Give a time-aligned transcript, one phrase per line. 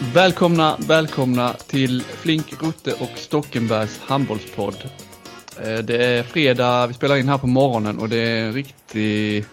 [0.00, 4.74] Välkomna, välkomna till Flink, Rutte och Stockenbergs handbollspodd.
[5.62, 9.44] Eh, det är fredag, vi spelar in här på morgonen och det är en riktig,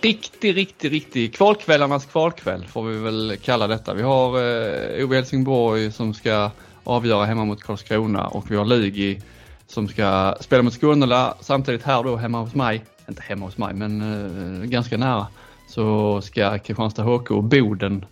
[0.00, 3.94] riktig, riktig, riktig kvalkvällarnas kvalkväll får vi väl kalla detta.
[3.94, 6.50] Vi har eh, OB Helsingborg som ska
[6.84, 9.22] avgöra hemma mot Karlskrona och vi har Lugi
[9.66, 13.74] som ska spela mot Skånela samtidigt här då hemma hos mig, inte hemma hos mig
[13.74, 15.26] men eh, ganska nära,
[15.68, 18.04] så ska Kristianstad HK och Boden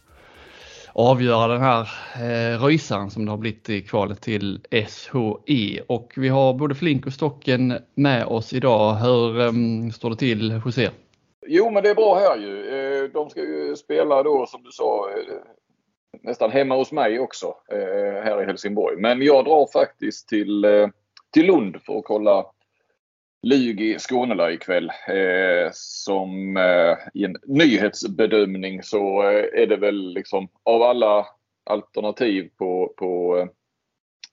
[0.98, 5.80] avgöra den här eh, rysaren som det har blivit i kvalet till SHE.
[5.86, 8.94] Och vi har både Flink och Stocken med oss idag.
[8.94, 9.52] Hur eh,
[9.92, 10.90] står det till hos er?
[11.46, 12.68] Jo, men det är bra här ju.
[12.68, 15.34] Eh, De ska ju spela då som du sa eh,
[16.22, 18.96] nästan hemma hos mig också eh, här i Helsingborg.
[18.96, 20.88] Men jag drar faktiskt till, eh,
[21.32, 22.44] till Lund för att kolla
[23.46, 24.90] Lugi Skånela ikväll.
[25.08, 31.26] Eh, som eh, i en nyhetsbedömning så eh, är det väl liksom av alla
[31.64, 33.46] alternativ på, på eh,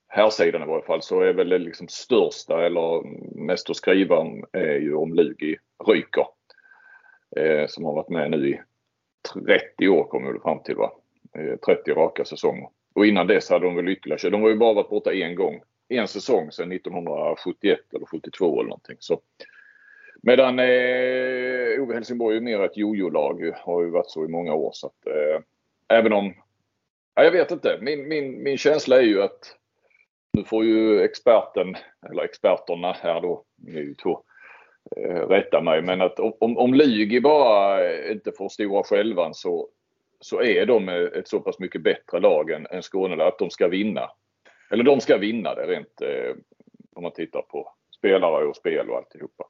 [0.08, 3.02] här sidan i varje fall så är väl det liksom största eller
[3.46, 6.26] mest att skriva om är ju om Lugi ryker.
[7.36, 8.60] Eh, som har varit med nu i
[9.46, 10.92] 30 år kommer det fram till va.
[11.38, 12.68] Eh, 30 raka säsonger.
[12.94, 15.60] Och innan dess hade de väl ytterligare De har ju bara varit borta en gång.
[15.88, 18.96] En säsong sedan 1971 eller 72 eller någonting.
[19.00, 19.20] Så.
[20.22, 23.52] Medan eh, Ove Helsingborg är mer ett jojo-lag.
[23.56, 24.70] Har ju varit så i många år.
[24.72, 25.40] Så att, eh,
[25.88, 26.34] även om...
[27.14, 27.78] Ja, jag vet inte.
[27.80, 29.56] Min, min, min känsla är ju att
[30.32, 31.76] nu får ju experten,
[32.10, 34.22] eller experterna här då, ni är ju två,
[34.96, 35.82] eh, rätta mig.
[35.82, 39.68] Men att om, om Lugi bara inte får stora självan så,
[40.20, 43.68] så är de ett så pass mycket bättre lag än, än Skåne att de ska
[43.68, 44.10] vinna.
[44.70, 46.36] Eller de ska vinna det rent eh,
[46.94, 49.44] om man tittar på spelare och spel och alltihopa.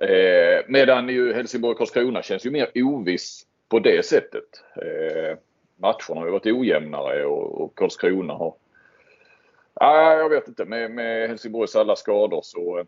[0.00, 4.64] Eh, medan ju Helsingborg-Karlskrona känns ju mer oviss på det sättet.
[4.76, 5.38] Eh,
[5.76, 8.54] matcherna har ju varit ojämnare och, och Karlskrona har
[9.74, 10.64] Ah, jag vet inte.
[10.64, 12.84] Med, med Helsingborgs alla skador så...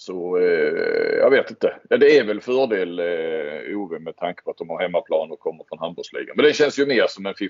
[0.00, 1.80] Så eh, jag vet inte.
[1.88, 5.40] Ja, det är väl fördel eh, Ove med tanke på att de har hemmaplan och
[5.40, 6.36] kommer från handbollsligan.
[6.36, 7.46] Men det känns ju mer som en 50-50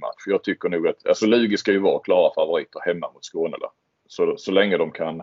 [0.00, 0.22] match.
[0.26, 3.70] Jag tycker nog att alltså Lugi ska ju vara klara favoriter hemma mot Skånela.
[4.08, 5.20] Så, så länge de kan...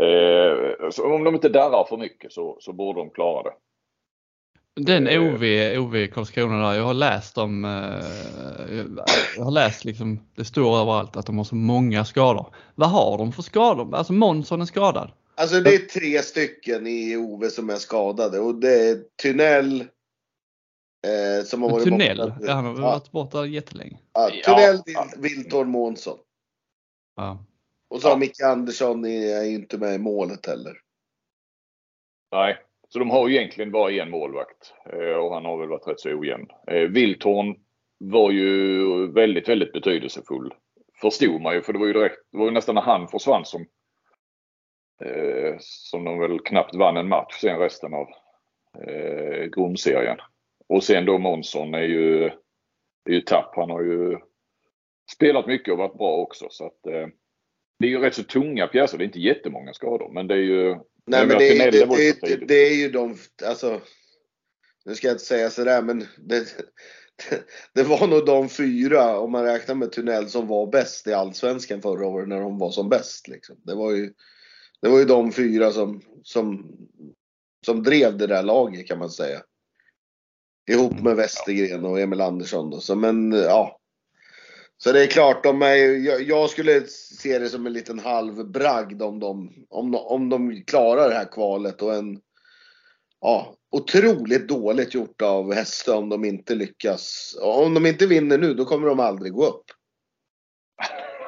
[0.00, 3.54] Eh, om de inte darrar för mycket så, så borde de klara det.
[4.74, 5.22] Den Eh.
[5.22, 5.42] OV,
[5.78, 8.80] OV Karlskrona där, jag har läst om, eh,
[9.36, 12.46] jag har läst liksom, det står överallt att de har så många skador.
[12.74, 13.94] Vad har de för skador?
[13.94, 15.10] Alltså Månsson är skadad.
[15.38, 19.80] Alltså det är tre stycken i Ove som är skadade och det är Tunnell.
[21.06, 22.36] Eh, som har varit Tunnel, borta.
[22.40, 23.98] ja, han har varit borta jättelänge.
[24.12, 25.08] ja, Tunnell, ja.
[25.18, 26.18] Wiltorn, Månsson.
[27.16, 27.44] Ja.
[27.90, 28.18] Och så har Ja.
[28.18, 30.72] Micke Andersson är ju inte med i målet heller.
[32.32, 32.56] Nej,
[32.88, 36.00] så de har ju egentligen bara en målvakt eh, och han har väl varit rätt
[36.00, 36.46] så ojämn.
[36.70, 37.54] Eh, Wiltorn
[37.98, 40.54] var ju väldigt, väldigt betydelsefull.
[41.00, 43.44] Förstod man ju för det var ju direkt, det var ju nästan när han försvann
[43.44, 43.66] som
[45.04, 48.08] eh, som de väl knappt vann en match sen resten av
[48.88, 50.18] eh, grundserien.
[50.68, 52.24] Och sen då Månsson är ju,
[53.04, 53.52] är ju tapp.
[53.56, 54.18] Han har ju
[55.12, 57.08] spelat mycket och varit bra också så att eh,
[57.78, 58.98] det är ju rätt så tunga pjäser.
[58.98, 60.76] Det är inte jättemånga skador men det är ju
[61.08, 63.80] Nej Men det, är- det, det det, är ju de, alltså.
[64.84, 66.46] Nu ska jag inte säga sådär men det,
[67.74, 71.82] det var nog de fyra, om man räknar med Tunnell, som var bäst i Allsvenskan
[71.82, 73.28] förra året när de var som bäst.
[73.28, 73.56] Liksom.
[73.64, 74.12] Det, var ju,
[74.82, 76.76] det var ju de fyra som, som,
[77.66, 79.42] som drev det där laget kan man säga.
[80.70, 82.80] Ihop med Westergren och Emil Andersson då.
[82.80, 83.78] Så, men ja.
[84.76, 88.50] Så det är klart, de är, jag, jag skulle se det som en liten halv
[88.50, 92.20] bragd om de, om, om de klarar det här kvalet och en
[93.20, 97.36] ja, otroligt dåligt gjort av Häste om de inte lyckas.
[97.42, 99.64] Om de inte vinner nu, då kommer de aldrig gå upp.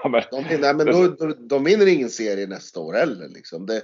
[0.08, 3.28] Men, De, vinner, men då, de vinner ingen serie nästa år heller.
[3.28, 3.66] Liksom.
[3.66, 3.82] Det,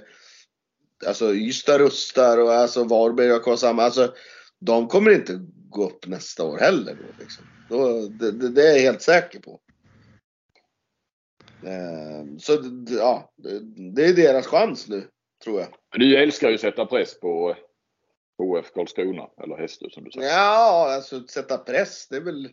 [1.05, 3.83] alltså Ystad rustar och alltså Varberg kvar samma.
[3.83, 4.13] Alltså,
[4.59, 5.39] de kommer inte
[5.69, 6.93] gå upp nästa år heller.
[6.93, 7.45] Då, liksom.
[7.69, 9.59] då, det, det, det är jag helt säker på.
[11.63, 12.51] Eh, så
[12.89, 13.33] ja,
[13.95, 15.07] det, är deras chans nu,
[15.43, 15.69] tror jag.
[15.91, 17.55] du älskar ju att sätta press på
[18.37, 20.27] HF Karlskrona, eller Hästö som du säger.
[20.27, 22.49] Ja, alltså sätta press, det är väl...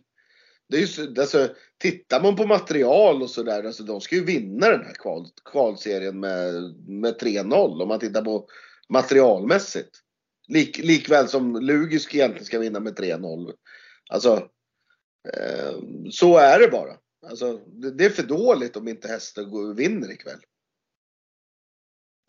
[0.69, 4.23] Det är ju, så- alltså, tittar man på material och sådär, alltså de ska ju
[4.25, 6.53] vinna den här kval, kvalserien med,
[6.87, 8.47] med 3-0 om man tittar på
[8.89, 10.01] materialmässigt.
[10.47, 13.53] Lik, likväl som Lugisk egentligen ska vinna med 3-0.
[14.09, 14.49] Alltså,
[15.33, 15.75] eh,
[16.11, 16.93] så är det bara.
[17.29, 20.39] Alltså, det, det är för dåligt om inte Hästen går- vinner ikväll.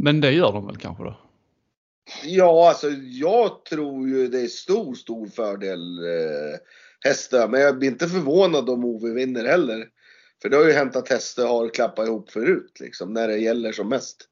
[0.02, 1.16] Men det gör de väl kanske då?
[2.24, 6.58] Ja, alltså jag tror ju det är stor, stor fördel eh,
[7.04, 7.48] Hästö.
[7.48, 9.88] Men jag blir inte förvånad om Ove vinner heller.
[10.42, 13.72] För det har ju hänt att Hästö har klappat ihop förut liksom, när det gäller
[13.72, 14.28] som mest.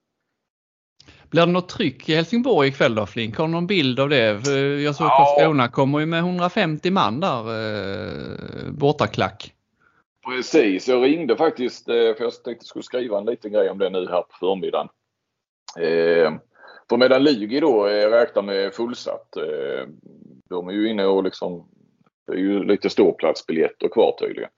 [1.31, 3.37] Blir det något tryck i Helsingborg ikväll då Flink?
[3.37, 4.49] Har du någon bild av det?
[4.83, 5.35] Jag såg att Ja.
[5.37, 9.55] Karlskrona kommer ju med 150 man där, eh, bortaklack.
[10.27, 13.79] Precis, jag ringde faktiskt eh, för jag tänkte jag skulle skriva en liten grej om
[13.79, 14.89] det nu här på förmiddagen.
[15.79, 16.33] Eh,
[16.89, 19.37] för medan Lugi då eh, räknar med fullsatt.
[19.37, 19.89] Eh,
[20.49, 21.69] de är ju inne och liksom,
[22.27, 24.51] det är ju lite ståplatsbiljetter kvar tydligen.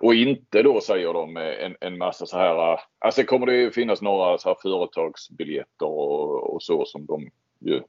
[0.00, 3.70] Och inte då säger de en, en massa så här, äh, alltså kommer det ju
[3.70, 7.30] finnas några så här företagsbiljetter och, och så som de
[7.60, 7.82] ju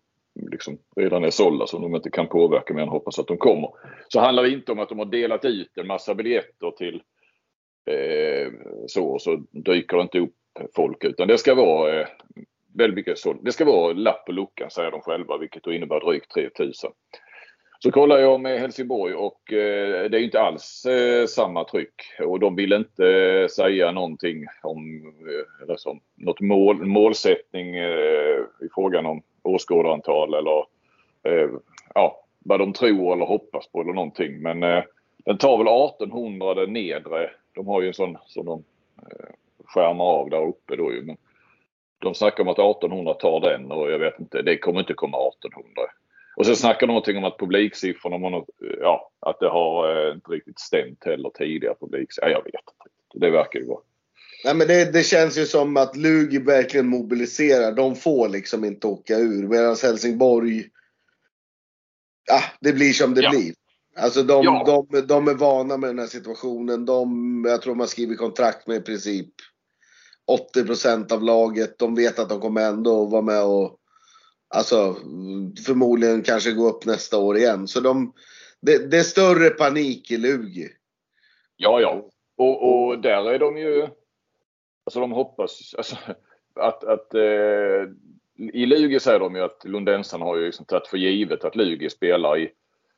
[0.51, 3.69] liksom redan är sålda som de inte kan påverka men hoppas att de kommer.
[4.07, 7.01] Så handlar det inte om att de har delat ut en massa biljetter till
[7.85, 8.51] eh,
[8.88, 10.33] så och så dyker det inte upp
[10.75, 12.07] folk utan det ska vara eh,
[12.75, 13.39] väldigt mycket sålt.
[13.44, 16.91] Det ska vara lapp på luckan säger de själva vilket då innebär drygt 3000.
[17.79, 22.39] Så kollar jag med Helsingborg och eh, det är inte alls eh, samma tryck och
[22.39, 25.13] de vill inte eh, säga någonting om
[25.63, 30.65] eller som, något mål, målsättning i frågan om åskådarantal eller
[31.94, 34.41] ja, vad de tror eller hoppas på eller någonting.
[34.41, 34.59] Men
[35.25, 37.29] den tar väl 1800 den nedre.
[37.56, 38.63] De har ju en sån som de
[39.65, 41.01] skärmar av där uppe då ju.
[41.01, 41.18] Men
[42.00, 45.18] de snackar om att 1800 tar den och jag vet inte, det kommer inte komma
[45.18, 45.81] 1800.
[46.38, 48.45] Och sen snackar de någonting om att publiksiffrorna, har
[48.80, 52.30] ja, att det har eh, inte riktigt stämt heller tidigare publiksiffror.
[52.30, 53.25] Ja, jag vet inte.
[53.25, 53.80] Det verkar ju vara.
[54.45, 57.72] Nej men det, det känns ju som att Lugi verkligen mobiliserar.
[57.72, 59.48] De får liksom inte åka ur.
[59.48, 60.66] Medan Helsingborg,
[62.28, 63.30] ja det blir som det Ja.
[63.30, 63.54] blir.
[63.95, 64.86] Alltså de, Ja.
[64.92, 66.86] de, de är vana med den här situationen.
[66.86, 69.30] De, jag tror man skriver kontrakt med i princip
[70.56, 71.80] 80% av laget.
[71.80, 73.80] De vet att de kommer ändå vara med och
[74.49, 74.94] alltså
[75.65, 77.67] förmodligen kanske gå upp nästa år igen.
[77.67, 78.13] Så de,
[78.61, 80.69] det, det är större panik i Lugi.
[81.55, 82.09] Ja, ja.
[82.38, 83.88] Och, och där är de ju...
[84.85, 85.95] Alltså de hoppas alltså,
[86.55, 86.83] att...
[86.83, 87.89] att eh,
[88.53, 91.89] I Lugi säger de ju att lundensarna har ju liksom tagit för givet att Lugi
[91.89, 92.51] spelar i,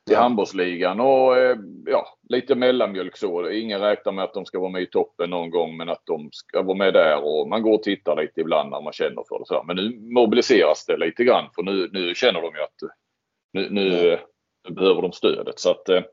[0.09, 3.49] i handbollsligan och eh, ja, lite mellanmjölk så.
[3.49, 6.29] Ingen räknar med att de ska vara med i toppen någon gång men att de
[6.31, 9.39] ska vara med där och man går och tittar lite ibland när man känner för
[9.39, 9.45] det.
[9.45, 9.63] Så.
[9.67, 12.93] Men nu mobiliseras det lite grann för nu, nu känner de ju att
[13.53, 14.19] nu, nu,
[14.67, 15.59] nu behöver de stödet.
[15.59, 16.03] Så att, eh,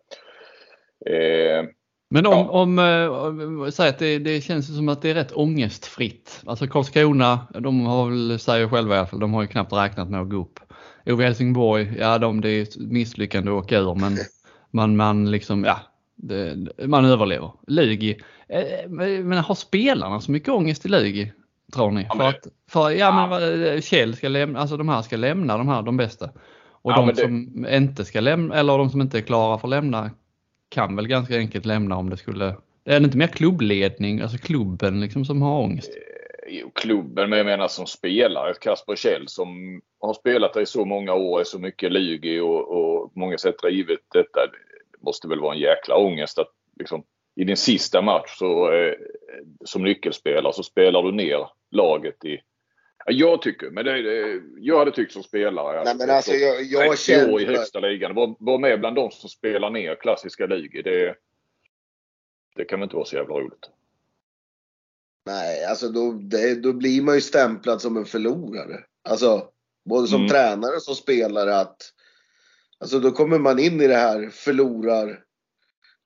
[1.14, 1.64] eh,
[2.10, 2.48] Men om, Ja.
[2.50, 6.42] om, eh, om säg att det, det känns som att det är rätt ångestfritt.
[6.46, 10.10] Alltså Karlskrona, de har väl, säger själva i alla fall, de har ju knappt räknat
[10.10, 10.60] med att gå upp.
[11.06, 14.16] Ove Helsingborg, ja de, det är ett misslyckande att åka ur men
[14.70, 15.78] man, man liksom, ja,
[16.16, 16.56] det,
[16.86, 17.50] man överlever.
[17.66, 18.16] Lugi,
[18.48, 18.90] eh,
[19.24, 21.32] men har spelarna så mycket ångest i Lugi?
[21.74, 22.06] Tror ni?
[22.08, 25.58] Ja, för att, för, ja, men vad- Kjell ska lämna, alltså de här ska lämna,
[25.58, 26.30] de här, de bästa.
[26.82, 29.68] Och Ja, de det- som inte ska lämna, eller de som inte är klara för
[29.68, 30.10] att lämna
[30.68, 32.44] kan väl ganska enkelt lämna om det skulle...
[32.84, 35.90] Är det inte mer klubbledning, alltså klubben liksom som har ångest?
[36.74, 38.54] Klubben, men jag menar som spelare.
[38.54, 43.14] Kasper Kjell som har spelat i så många år, är så mycket Lugi och, och
[43.14, 44.46] på många sätt drivit detta.
[44.46, 47.04] Det måste väl vara en jäkla ångest att liksom,
[47.34, 48.94] i din sista match så, eh,
[49.64, 52.40] som nyckelspelare så spelar du ner laget i
[53.06, 55.84] Ja, Jag tycker, men det, det, jag hade tyckt som spelare.
[55.84, 57.58] Nej men alltså jag, jag 30 år i känner...
[57.58, 58.14] högsta ligan.
[58.14, 60.82] Var, var med bland de som spelar ner klassiska ligor.
[60.82, 61.14] Det,
[62.56, 63.70] det kan väl inte vara så jävla roligt.
[65.26, 68.80] Nej, alltså då, det, då blir man ju stämplad som en förlorare.
[69.08, 69.48] Alltså,
[69.88, 70.28] både som Mm.
[70.28, 71.92] tränare och som spelare att
[72.78, 75.22] Alltså då kommer man in i det här förlorar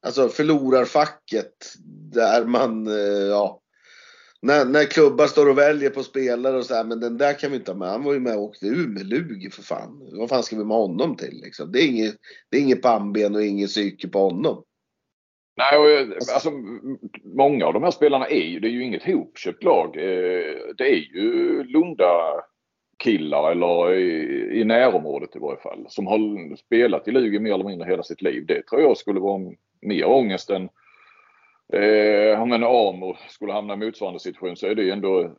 [0.03, 1.75] Alltså förlorarfacket
[2.12, 3.61] där man, eh, ja
[4.43, 7.50] när, när klubbar står och väljer på spelare och så här, men den där kan
[7.50, 7.89] vi inte ha med.
[7.89, 10.09] Han var ju med och åkte ur med Lugi för fan.
[10.12, 11.73] Vad fan ska vi med honom till liksom?
[11.73, 12.17] Det är inget,
[12.50, 14.62] det är inget pannben och inget psyke på honom.
[15.61, 18.85] Nej, och, eh, alltså, m- många av de här spelarna är ju, det är ju
[18.85, 19.97] inget hopköpt lag.
[19.97, 22.43] Eh, Det är ju Lunda
[22.99, 27.64] killar eller i, i närområdet i varje fall som har spelat i Lugi mer eller
[27.64, 28.47] mindre hela sitt liv.
[28.47, 30.69] Det tror jag skulle vara mer ångest än
[31.73, 35.31] eh, om en Amo skulle hamna i motsvarande situation så är det ju ändå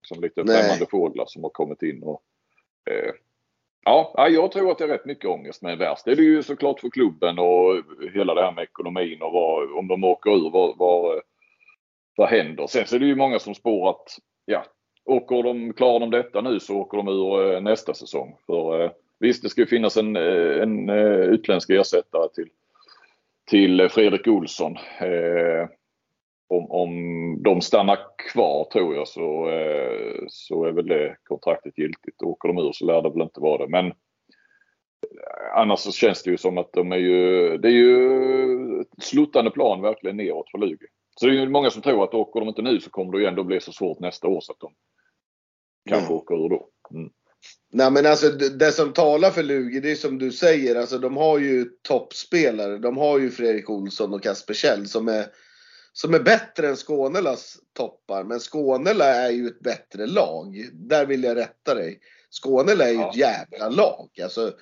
[0.00, 0.56] liksom lite Nej.
[0.62, 2.02] främmande fåglar som har kommit in.
[2.02, 2.22] Och,
[2.90, 3.12] eh,
[3.84, 5.62] ja, jag tror att det är rätt mycket ångest.
[5.62, 7.82] Men värst är det ju såklart för klubben och
[8.14, 11.20] hela det här med ekonomin och vad, om de åker ur, vad, vad,
[12.16, 12.66] vad händer?
[12.66, 14.64] Sen så är det ju många som spår att ja,
[15.04, 18.36] åker de, klarar de detta nu så åker de ur eh, nästa säsong.
[18.46, 22.48] För eh, visst, det ska ju finnas en, eh, en utländsk ersättare till,
[23.50, 24.76] till Fredrik Olsson.
[26.50, 27.98] Eh, om, om de stannar
[28.32, 32.22] kvar tror jag så, eh, så är väl det kontraktet giltigt.
[32.22, 33.70] Åker de ur så lär det väl inte vara det.
[33.70, 33.92] Men
[35.54, 39.50] annars så känns det ju som att de är ju, det är ju ett sluttande
[39.50, 40.86] plan verkligen neråt för Lugi.
[41.16, 43.18] Så det är ju många som tror att åker de inte nu så kommer det
[43.18, 44.72] ju ändå bli så svårt nästa år så att de
[45.88, 46.16] kanske mm.
[46.16, 46.68] åker ur då.
[46.94, 47.10] Mm.
[47.72, 51.16] Nej men alltså det som talar för Lugi, det är som du säger, alltså de
[51.16, 52.78] har ju toppspelare.
[52.78, 55.26] De har ju Fredrik Olsson och Kasper Kjell som är,
[55.96, 58.24] som är bättre än Skånelas toppar.
[58.24, 60.70] Men Skånela är ju ett bättre lag.
[60.72, 62.00] Där vill jag rätta dig.
[62.42, 63.10] Skånela är ju ja.
[63.10, 64.20] ett jävla lag.
[64.22, 64.52] Alltså,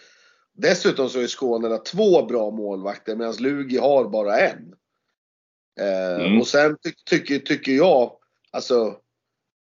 [0.52, 4.74] dessutom så är Skånela två bra målvakter medan Lugi har bara en.
[5.80, 6.40] Eh, mm.
[6.40, 8.12] Och sen ty tycker, tycker jag,
[8.50, 8.96] alltså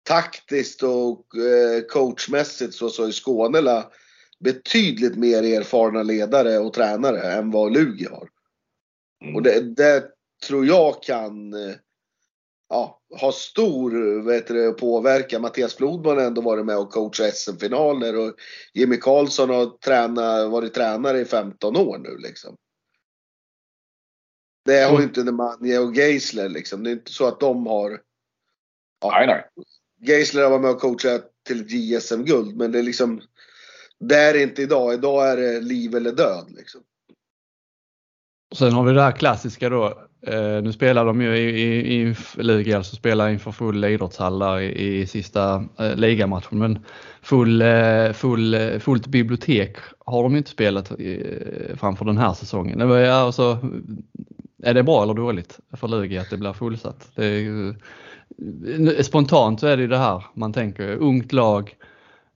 [0.03, 3.91] taktiskt och eh, coachmässigt så, så är Skånela
[4.39, 8.29] betydligt mer erfarna ledare och tränare än vad Lugi har.
[9.25, 9.37] Mm.
[9.37, 10.16] Och det, det,
[10.47, 11.75] tror jag kan eh,
[12.69, 15.43] ja, ha stor vet du, påverkan.
[15.43, 18.35] Mattias Flodman har ändå varit med och coachat SM-finaler och
[18.75, 22.57] Jimmy Karlsson har tränat, varit tränare i 15 år nu liksom.
[24.65, 26.85] Det har ju inte Nemanja och Geisler liksom.
[26.85, 28.03] Det är inte så att de har...
[29.01, 29.45] Ja, nej, nej.
[30.01, 33.21] Geisler har varit med och coachat till JSM-guld men det är liksom...
[33.99, 34.95] Det är inte idag.
[34.95, 36.83] Idag är det liv eller död liksom.
[38.55, 40.06] Sen har vi det här klassiska då.
[40.23, 41.51] Eh, nu spelar de ju i,
[41.95, 46.59] i, i liga, alltså spelar inför full idrottshall där i, i sista eh, ligamatchen.
[46.59, 46.79] Men
[47.23, 52.79] full, eh, full, eh, fullt bibliotek har de inte spelat eh, framför den här säsongen.
[52.79, 53.59] Det var, alltså,
[54.63, 57.11] är det bra eller dåligt för Lugi att det blir fullsatt?
[57.15, 61.75] Det är, eh, spontant så är det ju det här man tänker, ungt lag,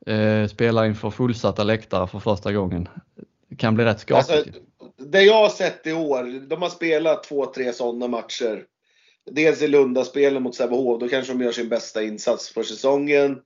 [0.06, 2.88] eh, spelar inför fullsatta läktare för första gången.
[3.50, 4.30] Det kan bli rätt skakigt.
[4.30, 4.60] Alltså,
[4.96, 8.64] det jag har sett i år, de har spelat två, tre sådana matcher.
[9.30, 13.40] Dels i Lundaspelen mot Sävehof, då kanske de gör sin bästa insats för säsongen.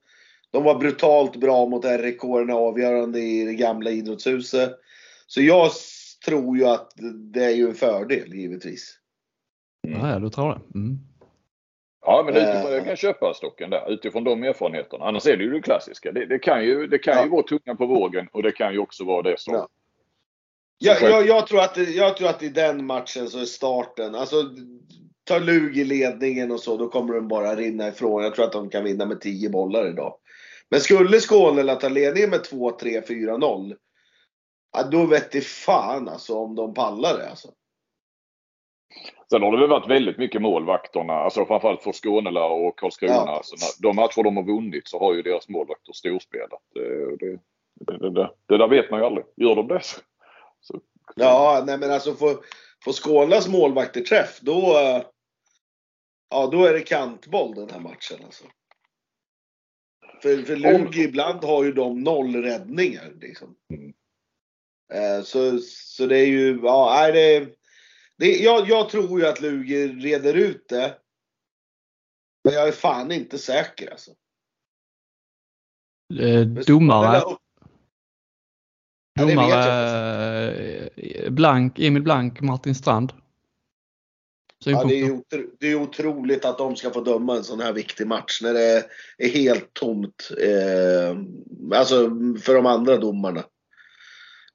[0.51, 4.71] De var brutalt bra mot RIK, den avgörande i det gamla idrottshuset.
[5.27, 5.71] Så jag
[6.25, 6.91] tror ju att
[7.33, 8.99] det är ju en fördel givetvis.
[9.87, 9.99] Mm.
[9.99, 10.79] Ja, du tror det.
[10.79, 10.99] Mm.
[12.05, 15.05] Ja, men utifrån, jag kan köpa stocken där utifrån de erfarenheterna.
[15.05, 16.11] Annars är det ju det klassiska.
[16.11, 17.23] Det, det kan, ju, det kan ja.
[17.23, 19.53] ju vara tunga på vågen och det kan ju också vara det som...
[19.53, 19.67] Ja.
[20.77, 24.35] Jag, jag, jag, tror att, jag tror att i den matchen så är starten, alltså
[25.23, 28.23] tar Lug i ledningen och så, då kommer de bara rinna ifrån.
[28.23, 30.17] Jag tror att de kan vinna med 10 bollar idag.
[30.69, 33.75] Men skulle Skåne ta ledningen med 2, 3, 4, 0.
[34.77, 37.47] Ja, då vet det fan alltså om de pallar det alltså.
[39.29, 43.13] Sen har det väl varit väldigt mycket målvakterna, alltså framförallt för Skånela och Karlskrona.
[43.13, 43.37] Ja.
[43.37, 46.61] Alltså, de matcher de har vunnit så har ju deras målvakter storspelat.
[46.73, 47.39] Det, det,
[47.79, 49.25] det, det, det där vet man ju aldrig.
[49.35, 50.01] Gör de det så,
[51.15, 52.45] Ja, nej men alltså får,
[52.83, 54.73] får Skånes målvakter träff då,
[56.29, 58.43] ja, då är det kantboll den här matchen alltså.
[60.21, 63.13] För, för Lugi ibland har ju de noll räddningar.
[63.21, 63.55] Liksom.
[63.73, 63.93] Mm.
[64.93, 67.55] Eh, så, så det är ju, ja, nej, det,
[68.17, 70.97] det, jag, jag tror ju att Lugi reder ut det.
[72.43, 74.11] Men jag är fan inte säker alltså.
[76.19, 77.37] Eh, domare,
[79.19, 83.13] Domare eh, Blank, Emil Blank, Martin Strand.
[84.65, 85.21] Ja, det, är,
[85.59, 88.85] det är otroligt att de ska få döma en sån här viktig match när det
[89.17, 90.31] är helt tomt.
[90.41, 91.17] Eh,
[91.77, 92.09] alltså
[92.41, 93.43] för de andra domarna.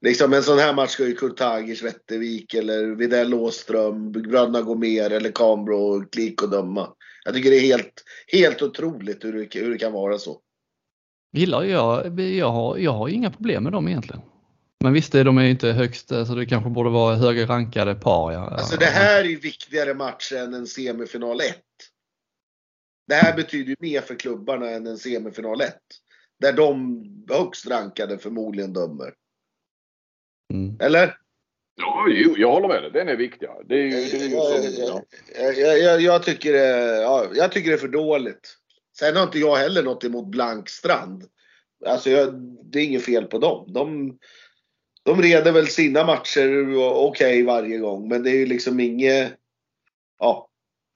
[0.00, 5.32] Liksom en sån här match ska ju Kurtagers Vättervik eller Widell Åström, bröderna Gomer eller
[5.32, 6.88] Cambro och Klik och döma.
[7.24, 10.40] Jag tycker det är helt, helt otroligt hur det, hur det kan vara så.
[11.32, 14.22] Gillar jag, jag har, jag har inga problem med dem egentligen.
[14.84, 18.32] Men visst, de är inte högst, så det kanske borde vara högre rankade par.
[18.32, 18.48] Ja.
[18.48, 21.56] Alltså det här är ju viktigare match än en semifinal 1.
[23.08, 25.74] Det här betyder ju mer för klubbarna än en semifinal 1.
[26.40, 29.14] Där de högst rankade förmodligen dömer.
[30.52, 30.76] Mm.
[30.80, 31.16] Eller?
[31.76, 32.90] Ja, jo, jag håller med dig.
[32.90, 33.64] Den är viktigare.
[33.68, 35.02] Det är, det är ju som,
[35.34, 35.52] ja.
[35.56, 38.56] jag, jag, jag, tycker det, ja, jag tycker det är för dåligt.
[38.98, 41.24] Sen har inte jag heller något emot Blankstrand.
[41.86, 42.34] Alltså jag,
[42.64, 43.72] det är inget fel på dem.
[43.72, 44.18] De,
[45.02, 49.32] de reder väl sina matcher okej okay varje gång, men det är ju liksom inget...
[50.18, 50.46] Ja.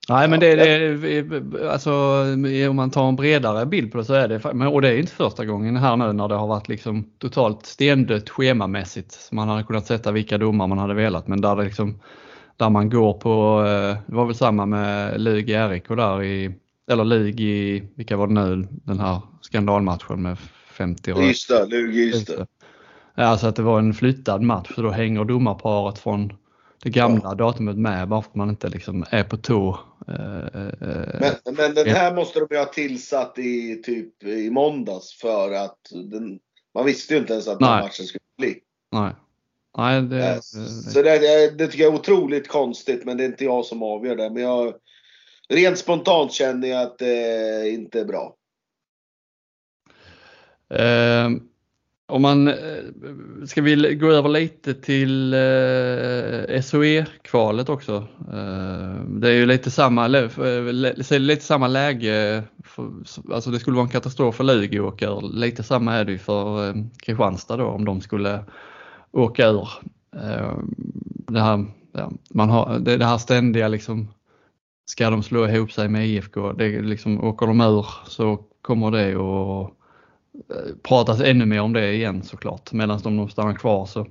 [0.09, 1.93] Nej men det, det alltså
[2.71, 5.13] om man tar en bredare bild på det så är det, och det är inte
[5.13, 9.29] första gången här nu när det har varit liksom totalt stendött schemamässigt.
[9.33, 12.01] Man hade kunnat sätta vilka domar man hade velat men där det liksom
[12.57, 16.55] där man går på, eh, det var väl samma med Lig i RIK där i,
[16.91, 20.39] eller Lig i, vilka var det nu, den här skandalmatchen med
[20.71, 21.31] 50 röster.
[21.31, 22.47] Ystad, Lugi Ystad.
[23.15, 26.33] Alltså att det var en flyttad match så då hänger domarparet från
[26.83, 29.79] det gamla datumet med bara för att man inte liksom är på tå.
[30.09, 30.15] Eh,
[31.21, 35.79] men, men den här måste de ju ha tillsatt i typ i måndags för att
[36.11, 36.39] den,
[36.75, 38.59] man visste ju inte ens att den matchen skulle bli.
[38.93, 39.13] Nej.
[39.77, 40.43] Nej, det,
[40.93, 41.19] så det,
[41.59, 44.31] det tycker jag är otroligt konstigt men det är inte jag som avgör det.
[44.31, 44.75] Men jag,
[45.49, 48.37] rent spontant känner jag att det inte är bra.
[50.71, 51.31] Eh,
[52.07, 52.55] om man eh,
[53.47, 57.97] ska vi gå över lite till eh, SOE-kvalet också.
[58.33, 60.09] Eh, det är ju lite samma,
[61.11, 62.91] lite samma läge, för,
[63.33, 64.81] alltså det skulle vara en katastrof för Lugi
[65.33, 68.45] Lite samma är det ju för eh, Kristianstad då om de skulle
[69.13, 69.69] åka ur.
[70.17, 70.59] Eh,
[71.27, 74.09] det här, ja, man har, det, det här ständiga liksom,
[74.87, 79.13] ska de slå ihop sig med IFK, det liksom, åker de ur så kommer det
[79.13, 79.84] att
[80.83, 82.73] pratas ännu mer om det igen såklart.
[82.73, 84.07] Medan de stannar kvar så,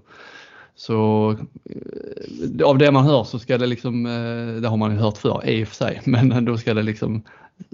[0.76, 1.30] så
[1.66, 5.18] eh, av det man hör så ska det liksom, eh, det har man ju hört
[5.18, 7.24] förr i och för sig, men då ska det liksom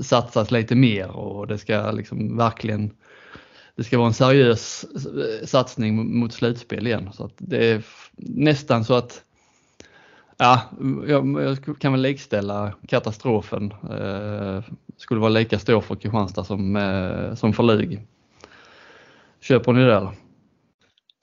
[0.04, 2.92] satsas lite mer och det ska liksom verkligen
[3.76, 7.10] det ska vara en seriös eh, satsning mot slutspel igen.
[7.14, 7.84] Så att det är
[8.18, 9.24] nästan så att
[10.42, 10.62] Ja,
[11.08, 13.74] jag, kan väl likställa katastrofen.
[13.92, 14.64] Eh,
[14.98, 18.02] skulle vara lika stor för Kristianstad som, eh, som för Lug
[19.40, 20.16] Köper ni det eller?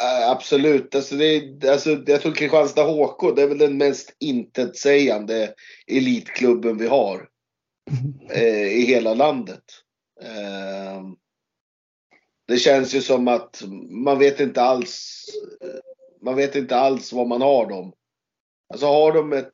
[0.02, 0.94] Uh, absolut.
[0.94, 5.54] Alltså det, alltså, jag tror Kristianstad HK, det är väl den mest intetsägande
[5.86, 7.28] elitklubben vi har
[8.34, 8.38] uh,
[8.72, 9.64] i hela landet.
[10.22, 11.12] Uh,
[12.48, 15.24] det känns ju som att man vet inte alls.
[16.22, 17.92] Man vet inte alls vad man har dem.
[18.72, 19.52] Alltså har de ett,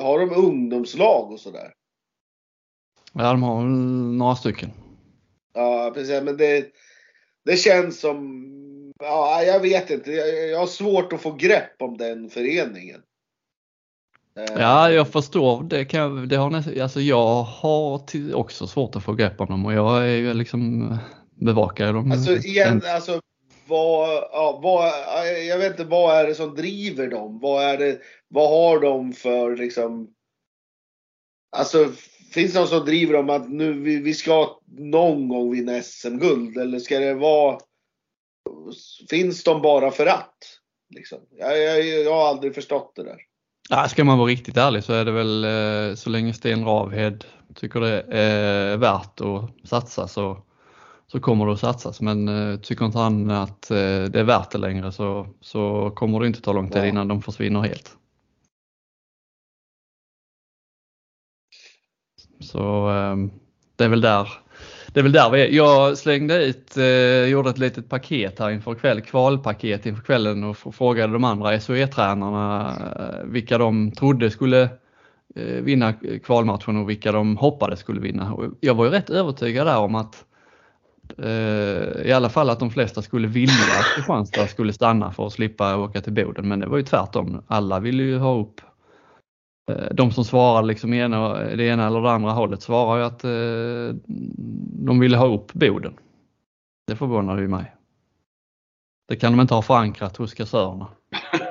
[0.00, 1.72] har de ungdomslag och sådär?
[3.12, 3.62] Ja, de har
[4.18, 4.70] några stycken.
[5.54, 6.22] Ja, precis.
[6.22, 6.72] Men det,
[7.44, 8.46] det känns som,
[8.98, 10.12] ja, jag vet inte.
[10.12, 13.02] Jag, jag har svårt att få grepp om den föreningen.
[14.34, 15.62] Ja, jag förstår.
[15.62, 18.02] Det kan, det har nästan, alltså jag har
[18.34, 20.88] också svårt att få grepp om dem och jag är ju liksom
[21.40, 22.12] bevakar dem.
[22.12, 23.20] Alltså igen, alltså
[23.66, 24.88] vad, ja, vad,
[25.48, 27.38] jag vet inte, vad är det som driver dem?
[27.38, 30.14] Vad är det, vad har de för liksom,
[31.56, 31.92] alltså
[32.30, 36.56] finns det någon som driver dem att nu vi, vi ska någon gång vinna SM-guld
[36.56, 37.58] eller ska det vara,
[39.10, 40.38] finns de bara för att?
[40.94, 41.18] Liksom?
[41.30, 43.16] Jag, jag, jag har aldrig förstått det där.
[43.68, 47.24] Ja, ska man vara riktigt ärlig så är det väl eh, så länge Sten Ravhed
[47.54, 50.42] tycker det är värt att satsa så
[51.12, 52.00] så kommer det att satsas.
[52.00, 56.20] Men eh, tycker inte han att eh, det är värt det längre så, så kommer
[56.20, 57.96] det inte ta lång tid innan de försvinner helt.
[62.40, 63.30] Så ehm,
[63.76, 64.28] det är väl där
[64.92, 65.48] det är väl där vi är.
[65.48, 70.56] Jag slängde ut, eh, gjorde ett litet paket här inför kväll, kvalpaket inför kvällen och
[70.56, 74.62] frågade de andra SOE-tränarna eh, vilka de trodde skulle
[75.36, 75.92] eh, vinna
[76.24, 78.32] kvalmatchen och vilka de hoppades skulle vinna.
[78.32, 80.24] Och jag var ju rätt övertygad där om att
[81.18, 85.32] Eh, i alla fall att de flesta skulle vilja att Kristianstad skulle stanna för att
[85.32, 86.48] slippa åka till Boden.
[86.48, 87.42] Men det var ju tvärtom.
[87.46, 88.60] Alla ville ju ha upp
[89.90, 93.96] de som svarade liksom ena, det ena eller det andra hållet svarar ju att eh,
[94.86, 95.94] de ville ha upp Boden.
[96.86, 97.74] Det förvånade ju mig.
[99.08, 100.88] Det kan de inte ha förankrat hos kassörerna.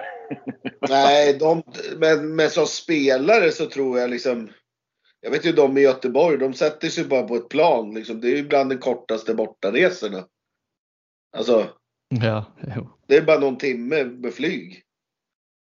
[0.89, 1.63] Nej, de,
[1.97, 4.49] men, men som spelare så tror jag liksom
[5.21, 7.93] jag vet ju de i Göteborg, de sätter sig bara på ett plan.
[7.93, 8.21] Liksom.
[8.21, 10.25] Det är ju bland de kortaste bortaresorna.
[11.37, 11.69] Alltså.
[12.09, 12.45] Ja,
[12.75, 12.89] jo.
[13.07, 14.83] Det är bara någon timme med flyg.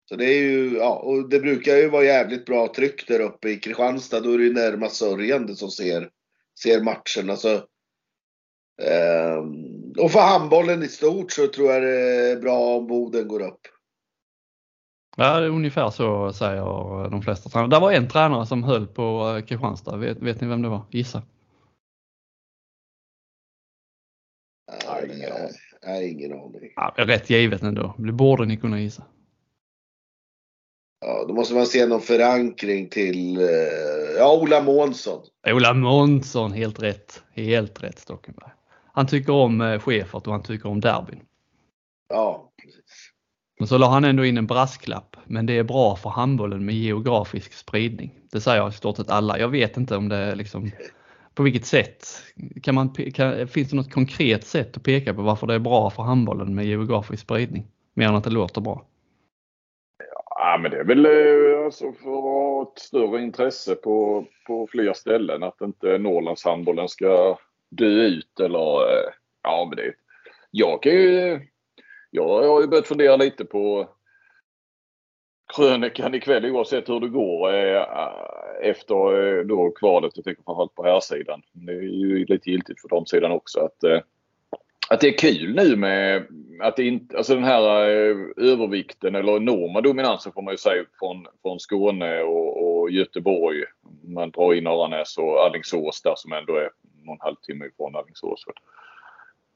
[0.08, 3.48] Så det är ju, ja, och det brukar ju vara jävligt bra tryck där uppe
[3.48, 4.20] i Kristianstad.
[4.20, 6.10] Då är det ju närmast sörjande som ser,
[6.62, 7.30] ser matchen.
[7.30, 7.48] Alltså,
[8.82, 9.36] eh,
[9.98, 13.60] och för handbollen i stort så tror jag det är bra om Boden går upp.
[15.16, 17.70] Ja, ungefär så säger de flesta tränare.
[17.70, 19.96] Det var en tränare som höll på eh, Kristianstad.
[19.96, 20.82] Vet, vet ni vem det var?
[20.90, 21.22] Gissa.
[25.86, 26.72] Nej, ingen aning.
[26.76, 27.94] Ja, rätt givet ändå.
[27.98, 29.04] Det borde ni kunna gissa.
[31.06, 33.46] Ja, då måste man se någon förankring till, eh,
[34.18, 35.20] ja, Ola Månsson.
[35.46, 37.22] Ola Månsson, helt rätt.
[37.32, 38.50] Helt rätt Stockenberg.
[38.92, 41.20] Han tycker om eh, Schäfert och han tycker om derbyn.
[42.08, 43.10] Ja, precis.
[43.58, 46.74] Men så la han ändå in en brasklapp, men det är bra för handbollen med
[46.74, 48.14] geografisk spridning.
[48.32, 49.38] Det säger i stort sett alla.
[49.38, 50.70] Jag vet inte om det är liksom,
[51.34, 52.06] på vilket sätt?
[52.62, 55.90] Kan man, kan, finns det något konkret sätt att peka på varför det är bra
[55.90, 57.66] för handbollen med geografisk spridning?
[57.94, 58.86] Mer än att det låter bra.
[60.44, 64.66] Ja, men det är väl eh, alltså för att ha ett större intresse på, på
[64.66, 65.42] fler ställen.
[65.42, 67.38] Att inte Norrlandshandbollen ska
[67.70, 69.10] dö ut eller eh,
[69.42, 69.94] ja, men det.
[70.50, 71.40] Jag kan ju
[72.10, 73.88] jag har ju börjat fundera lite på
[75.56, 77.86] krönikan ikväll oavsett hur det går eh,
[78.62, 80.12] efter då kvalet.
[80.14, 81.42] Jag tänker framförallt på här sidan.
[81.52, 83.60] Det är ju lite giltigt för de sidan också.
[83.60, 84.00] Att, eh,
[84.88, 86.26] att det är kul nu med
[86.60, 90.84] att det inte, alltså den här eh, övervikten eller enorma dominansen får man ju säga
[90.98, 93.64] från, från Skåne och, och Göteborg.
[94.02, 96.70] Man drar in Aranäs och Alingsås där som ändå är
[97.02, 98.44] någon halvtimme ifrån Alingsås.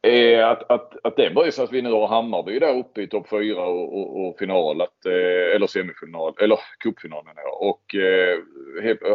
[0.02, 3.06] Eh, att, att, att det börjar så att vi nu har Hammarby där uppe i
[3.06, 7.34] topp 4 och, och, och, final, att, eh, eller semifinal, eller cupfinalen.
[7.36, 7.58] Ja.
[7.60, 8.38] Och eh,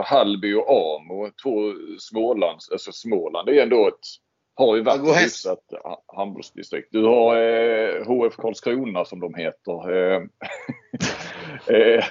[0.03, 4.07] Hallby och Amo, två Smålands, alltså Småland det är ändå ett
[4.55, 5.59] har ju varit ett hyfsat
[6.07, 6.87] handbollsdistrikt.
[6.91, 9.91] Du har eh, HF Karlskrona som de heter.
[9.91, 10.21] Eh,
[11.75, 12.03] eh,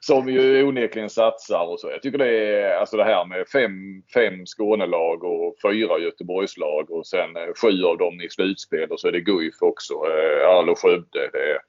[0.00, 1.90] som ju onekligen satsar och så.
[1.90, 7.06] Jag tycker det är alltså det här med fem, fem Skånelag och fyra Göteborgslag och
[7.06, 9.94] sen eh, sju av dem i slutspel och så är det Guif också.
[9.94, 11.30] Eh, Arlo Skövde.
[11.32, 11.60] Det,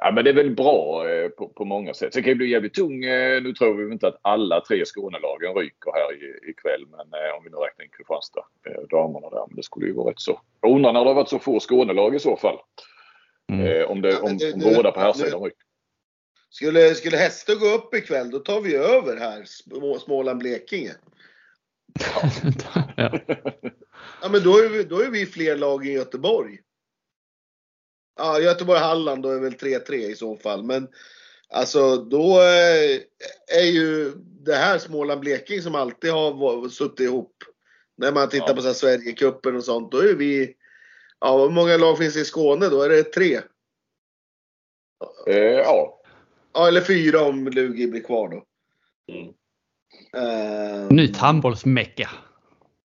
[0.00, 2.14] ja, men det är väl bra eh, på, på, många sätt.
[2.14, 3.04] Sen kan det bli jävligt tung.
[3.04, 6.86] Eh, nu tror vi inte att alla tre Skånelagen ryker här i, ikväll.
[6.90, 9.44] Men eh, om vi nu räknar in Kristianstad, eh, damerna där.
[9.46, 10.40] Men det skulle ju vara rätt så.
[10.60, 12.58] Jag undrar när det har varit så få Skånelag i så fall.
[13.52, 13.66] Mm.
[13.66, 15.66] Eh, om, det, om, om båda på här sidan ryker.
[16.50, 19.44] Skulle, skulle Hästar gå upp ikväll då tar vi över här
[19.98, 20.92] Småland-Blekinge.
[22.96, 23.18] ja.
[24.22, 26.58] ja men då är, vi, då är vi fler lag i Göteborg.
[28.16, 30.64] Ja, Göteborg-Halland då är väl 3-3 i så fall.
[30.64, 30.88] Men
[31.48, 33.00] alltså då eh,
[33.58, 34.12] är ju
[34.44, 37.36] det här Småland-Blekinge som alltid har suttit ihop.
[37.96, 38.54] När man tittar ja.
[38.54, 39.92] på så Sverigecupen och sånt.
[39.92, 40.54] Då är vi,
[41.20, 42.82] ja hur många lag finns i Skåne då?
[42.82, 43.40] Är det tre?
[45.26, 45.98] Eh, ja.
[46.54, 48.44] Ja, eller fyra om Lugi blir kvar då.
[49.12, 49.34] Mm.
[50.16, 52.10] Uh, Nytt handbollsmecka.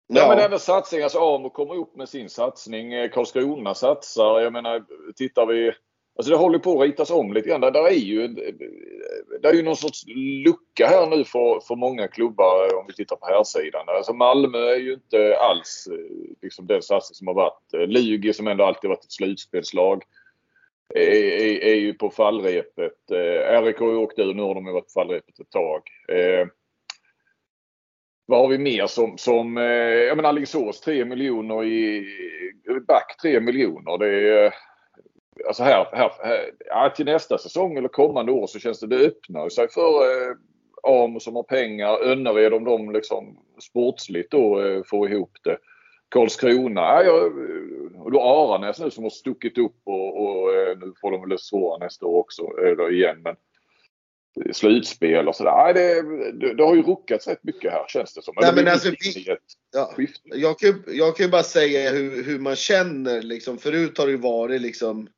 [0.08, 1.02] Ja, ja men även satsning.
[1.02, 2.92] Alltså AMO kommer upp med sin satsning.
[2.92, 4.40] Eh, Karlskrona satsar.
[4.40, 4.84] Jag menar,
[5.16, 5.72] tittar vi...
[6.18, 7.60] Alltså det håller på att ritas om lite grann.
[7.60, 8.28] Där, är ju,
[9.42, 10.04] det är ju någon sorts
[10.44, 13.84] lucka här nu för, för många klubbar om vi tittar på här sidan.
[13.88, 17.74] Alltså Malmö är ju inte alls eh, liksom den satsning som har varit.
[17.74, 20.02] Eh, Lugi som ändå alltid varit ett slutspelslag
[20.94, 22.92] är, är, är ju på fallrepet.
[23.62, 24.34] RIK har ju åkt ur.
[24.34, 25.82] Nu har de varit på fallrepet ett tag.
[28.26, 32.06] Vad har vi mer som, som eh, jag menar Alingsås 3 miljoner i
[32.88, 33.98] back 3 miljoner.
[33.98, 34.52] Det är eh,
[35.46, 36.10] alltså här, här,
[36.70, 40.36] här till nästa säsong eller kommande år så känns det det öppnar sig för eh,
[40.82, 42.02] AMO som har pengar.
[42.02, 45.58] Önnered om de liksom sportsligt då eh, får ihop det.
[46.08, 50.78] Karlskrona, ja, ja, eh, och då Aranäs nu som har stuckit upp och, och eh,
[50.78, 53.22] nu får de väl svåra nästa år också, eller igen.
[53.22, 53.36] Men
[54.52, 55.74] slutspel och sådär.
[55.74, 58.34] Det, det, det, har ju ruckats rätt mycket här känns det som.
[58.40, 59.36] Nej, men alltså, vi,
[59.72, 59.92] ja,
[60.24, 63.58] jag, kan, jag kan ju bara säga hur, hur man känner liksom.
[63.58, 65.08] Förut har det ju varit liksom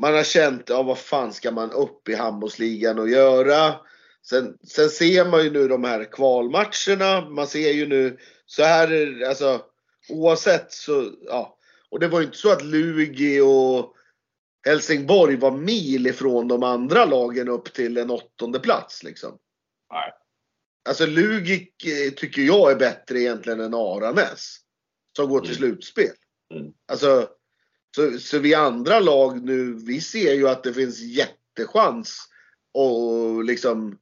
[0.00, 3.74] man har känt, ja vad fan ska man upp i handbollsligan och göra?
[4.22, 7.30] Sen, sen ser man ju nu de här kvalmatcherna.
[7.30, 9.60] Man ser ju nu så här, alltså
[10.08, 11.58] oavsett så, ja.
[11.90, 13.95] Och det var ju inte så att Lugi och
[14.66, 19.38] Helsingborg var mil ifrån de andra lagen upp till en åttonde plats liksom.
[19.92, 20.12] Nej.
[20.88, 24.56] Alltså Lugik eh, tycker jag är bättre egentligen än Aranäs.
[25.16, 25.58] Som går till mm.
[25.58, 26.14] slutspel.
[26.54, 26.72] Mm.
[26.88, 27.28] Alltså,
[27.96, 32.28] så, så vi andra lag nu, vi ser ju att det finns jättechans
[32.78, 33.98] att liksom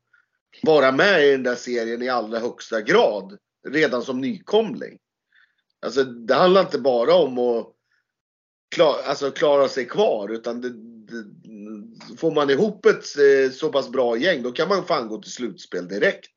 [0.63, 3.39] vara med i den där serien i allra högsta grad.
[3.69, 4.99] Redan som nykomling.
[5.81, 7.74] Alltså det handlar inte bara om att
[8.75, 10.29] klar, alltså klara sig kvar.
[10.29, 11.25] Utan det, det,
[12.17, 15.33] får man ihop ett eh, så pass bra gäng då kan man fan gå till
[15.33, 16.31] slutspel direkt.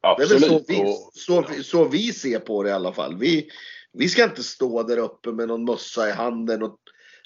[0.00, 0.40] Absolut.
[0.40, 3.16] Det är väl så vi, så, så vi ser på det i alla fall.
[3.18, 3.50] Vi,
[3.92, 6.62] vi ska inte stå där uppe med någon mössa i handen.
[6.62, 6.78] Och,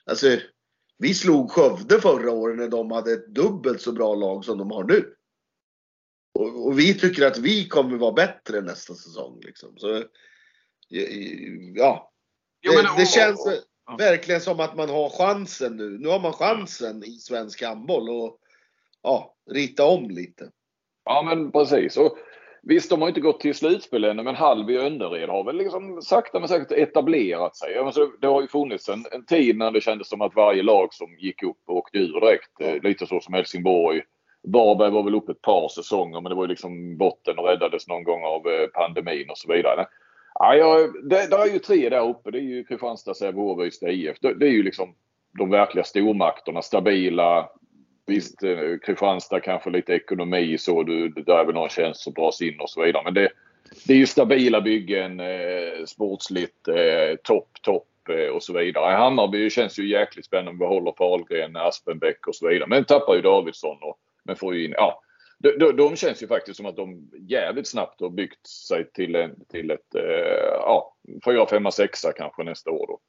[0.05, 0.39] alltså,
[0.99, 4.71] vi slog Skövde förra året när de hade ett dubbelt så bra lag som de
[4.71, 5.15] har nu.
[6.35, 9.41] Och, och vi tycker att vi kommer vara bättre nästa säsong.
[9.45, 9.77] Liksom.
[9.77, 10.05] Så,
[11.75, 12.13] ja.
[12.63, 13.47] Jo, det, det, känns,
[13.99, 15.99] verkligen som att man har chansen nu.
[15.99, 18.39] Nu har man chansen i svensk handboll och
[19.03, 20.51] ja, rita om lite.
[21.05, 21.97] Ja men precis.
[21.97, 22.19] Och
[22.63, 26.03] visst, de har inte gått till slutspel ännu men Hallby och Önnered har väl liksom
[26.03, 27.79] sakta men säkert etablerat sig.
[27.79, 30.95] Alltså, det har ju funnits en, en, tid när det kändes som att varje lag
[30.95, 32.51] som gick upp och åkte ur direkt.
[32.59, 32.75] Ja.
[32.83, 34.03] Lite så som Helsingborg.
[34.49, 37.89] Varberg var väl uppe ett par säsonger men det var ju liksom botten och räddades
[37.89, 39.87] någon gång av eh, pandemin och så vidare.
[40.45, 42.31] Ja, ja, det, det är ju tre där uppe.
[42.31, 44.17] Det är ju Kristianstad, Sävehof, Ystad IF.
[44.21, 44.95] Det, det, är ju liksom
[45.39, 46.63] de verkliga stormakterna.
[46.63, 47.49] Stabila.
[48.07, 50.83] Visst, eh, Kristianstad kanske lite ekonomi så.
[50.83, 53.03] Du, där är väl någon tjänst som dras in och så vidare.
[53.05, 53.29] Men det,
[53.87, 55.21] det är ju stabila byggen.
[55.21, 56.69] Eh, sportsligt.
[56.69, 58.95] Eh, topp, topp eh, och så vidare.
[58.95, 60.59] Hammarby känns ju jäkligt spännande.
[60.59, 62.69] Behåller Fahlgren, Aspenbäck och så vidare.
[62.69, 65.03] Men tappar ju Davidsson och men får ju in, ja.
[65.43, 69.15] De, de, de känns ju faktiskt som att de jävligt snabbt har byggt sig till,
[69.15, 73.01] en, till ett, eh, ja, 4, 5, 6 kanske nästa år då.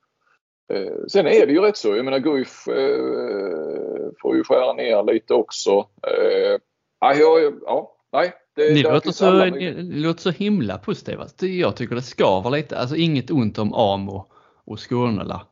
[0.75, 1.95] Eh, sen är det ju rätt så.
[1.95, 5.87] Jag menar Guif eh, får ju skära ner lite också.
[6.07, 6.59] Eh,
[6.99, 8.33] ja, ja, nej.
[8.55, 11.27] Det, ni låter så, ni låter så himla positiva.
[11.39, 14.27] Jag tycker det ska vara lite, alltså inget ont om Amo
[14.65, 15.47] och Skånela.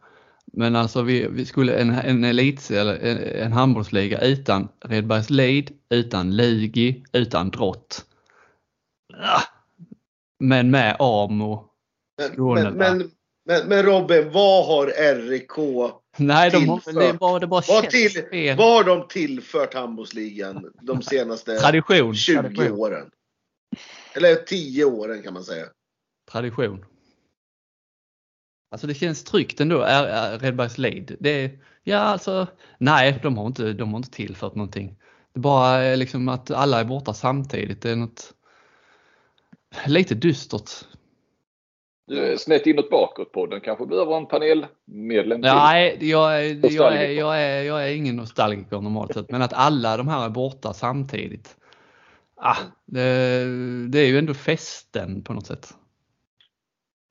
[0.53, 5.71] Men alltså vi, vi skulle en, en elit eller en, en handbollsliga utan Redbergs Leid,
[5.89, 8.05] utan Lugi, utan Drott.
[9.13, 9.41] Ah!
[10.39, 11.69] Men med Amo,
[12.35, 12.71] Skånela.
[12.71, 13.11] Men, men,
[13.45, 14.87] men, men Robin, vad har
[15.29, 15.51] RIK
[16.17, 21.01] Nej, de har, det bara, det bara vad, till, vad har de tillfört handbollsligan de
[21.01, 22.15] senaste Tradition.
[22.15, 22.71] 20 Tradition.
[22.71, 23.09] åren?
[24.13, 25.65] Eller 10 åren kan man säga.
[26.31, 26.85] Tradition.
[28.71, 29.81] Alltså det känns tryggt ändå,
[30.39, 31.11] Redbergs lead.
[31.19, 31.51] Det,
[31.83, 34.95] ja alltså, nej de har, inte, de har inte tillfört någonting.
[35.33, 37.81] Det är bara liksom att alla är borta samtidigt.
[37.81, 38.33] Det är något
[39.87, 40.69] lite dystert
[42.37, 43.61] snett inåt bakåt på den.
[43.61, 45.51] Kanske behöver en panelmedlem till.
[45.51, 49.31] Nej, jag, är, jag, är, jag, är, jag är ingen nostalgiker normalt sett.
[49.31, 51.55] Men att alla de här är borta samtidigt.
[52.35, 53.01] Ah, det,
[53.89, 55.73] det är ju ändå festen på något sätt.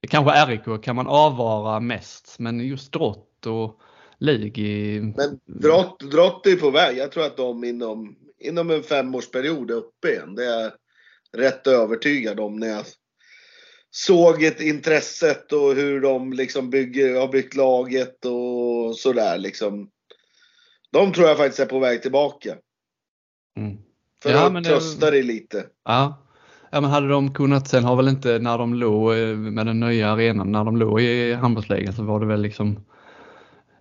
[0.00, 3.80] Det kanske RIK kan man avvara mest, men just Drott och
[4.18, 5.00] Ligi.
[5.00, 6.96] Men Drott, Drott är på väg.
[6.96, 10.34] Jag tror att de inom, inom en femårsperiod är uppe igen.
[10.34, 10.72] Det är jag
[11.32, 12.84] rätt övertygad om när jag
[13.90, 19.90] såg ett intresset och hur de liksom bygger, har byggt laget och sådär liksom.
[20.92, 22.56] De tror jag faktiskt är på väg tillbaka.
[23.56, 23.78] Mm.
[24.22, 25.66] För ja, att trösta dig lite.
[25.84, 26.29] Ja
[26.70, 29.80] ja, men hade de kunnat, sen har väl inte när de låg eh, med den
[29.80, 32.76] nya arenan, när de låg i handbollsligan så var det väl liksom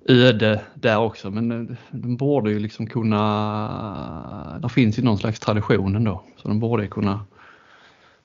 [0.10, 1.32] öde där också.
[1.32, 6.24] Men eh, de borde ju liksom kunna, det finns ju någon slags tradition ändå.
[6.36, 7.26] Så de borde kunna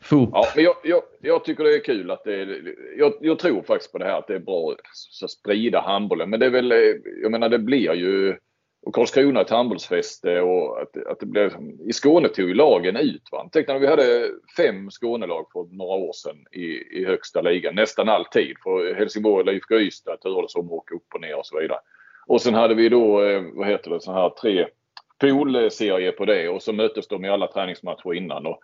[0.00, 0.30] få upp.
[0.32, 3.62] Ja, men jag, jag, jag, tycker det är kul att det är, jag, jag, tror
[3.62, 4.74] faktiskt på det här att det är bra
[5.22, 6.30] att sprida handbollen.
[6.30, 6.78] Men det är väl, eh,
[7.22, 8.36] jag menar det blir ju
[8.86, 11.52] och Karlskrona ett handbollsfäste och att, att det blev,
[11.88, 13.22] i Skåne tog ju lagen ut.
[13.32, 13.48] Va?
[13.52, 16.64] Tänk när vi hade fem Skånelag för några år sedan i,
[17.00, 18.56] i högsta ligan, nästan alltid.
[18.62, 21.78] För Helsingborg, IFK Ystad turades om att åka upp och ner och så vidare.
[22.26, 24.66] Och sen hade vi då, eh, vad heter det, så här tre
[25.20, 28.46] poolserier på det och så möttes de i alla träningsmatcher innan.
[28.46, 28.60] Och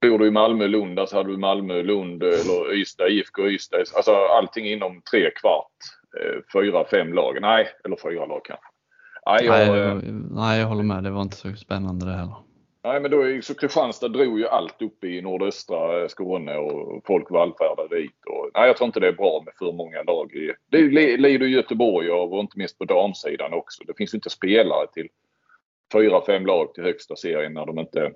[0.00, 3.84] Bor du i Malmö, Lund, så hade du Malmö, Lund eh, eller Ystad, IFK Ystad.
[3.96, 5.72] Alltså allting inom tre kvart.
[6.20, 7.38] Eh, fyra, fem lag.
[7.40, 8.67] Nej, eller fyra lag kanske.
[9.28, 11.04] Nej, jag, nej, var, nej, jag håller med.
[11.04, 12.36] Det var inte så spännande det heller.
[12.84, 18.00] Nej, men då så Kristianstad drog ju allt upp i nordöstra Skåne och folk vallfärdade
[18.00, 18.26] dit.
[18.26, 20.32] Och, nej, jag tror inte det är bra med för många lag.
[20.32, 20.78] I, det
[21.16, 23.84] lider Göteborg av och inte minst på damsidan också.
[23.86, 25.08] Det finns ju inte spelare till
[25.92, 28.12] fyra, fem lag till högsta serien när de inte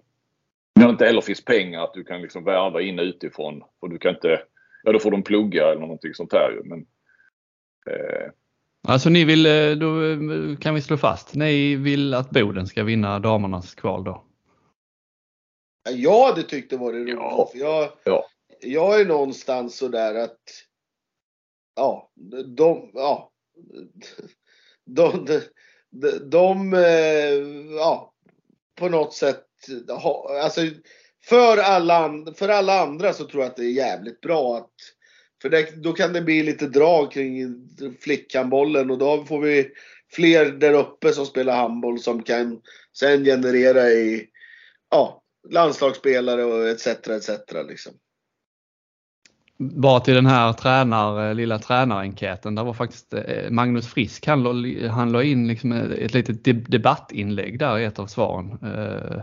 [0.74, 3.62] när det inte heller finns pengar att du kan liksom värva in utifrån.
[3.80, 4.42] Och du kan inte,
[4.82, 6.86] ja då får de plugga eller någonting sånt här Men,
[7.86, 8.30] eh.
[8.88, 12.84] Alltså ni vill, eh, då eh, kan vi slå fast, ni vill att Boden ska
[12.84, 14.24] vinna damernas kval då?
[15.90, 17.14] Jag hade tyckt det var roligt.
[17.14, 17.50] Ja.
[17.54, 18.26] Jag, ja.
[18.60, 20.40] jag är någonstans sådär att
[21.76, 22.10] ja,
[22.56, 23.30] de, ja,
[24.84, 25.40] de, de,
[25.90, 26.72] de, de
[27.78, 28.12] ja,
[28.78, 29.46] på något sätt
[30.42, 30.60] alltså,
[31.24, 34.74] för alla, för alla andra så tror jag att det är jävligt bra att
[35.42, 37.54] för det, då kan det bli lite drag kring
[38.00, 39.68] flickhandbollen och då får vi
[40.12, 42.60] fler där uppe som spelar handboll som kan
[42.98, 44.26] sen generera i
[44.90, 46.86] ja, landslagsspelare och etc.
[46.86, 47.30] etc.
[47.68, 47.92] Liksom.
[49.58, 54.88] Bara till den här tränar, lilla tränarenkäten, där var faktiskt eh, Magnus Frisk, han la,
[54.88, 58.58] han la in liksom ett litet debattinlägg där i ett av svaren.
[58.62, 59.22] Eh,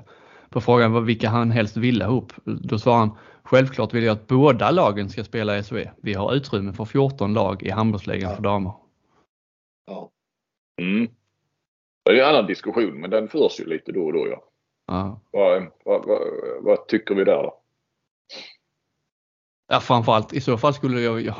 [0.49, 2.33] på frågan vilka han helst ville ha upp.
[2.43, 3.17] Då svarade han
[3.49, 5.91] Självklart vill jag att båda lagen ska spela i SHE.
[6.01, 8.35] Vi har utrymme för 14 lag i handbollsligan ja.
[8.35, 8.73] för damer.
[9.85, 10.11] Ja.
[10.81, 11.07] Mm.
[12.05, 14.43] Det är en annan diskussion men den förs ju lite då och då ja.
[14.87, 15.21] ja.
[15.31, 16.19] Vad, vad, vad,
[16.61, 17.61] vad tycker vi där då?
[19.67, 21.35] Ja framförallt i så fall skulle jag, jag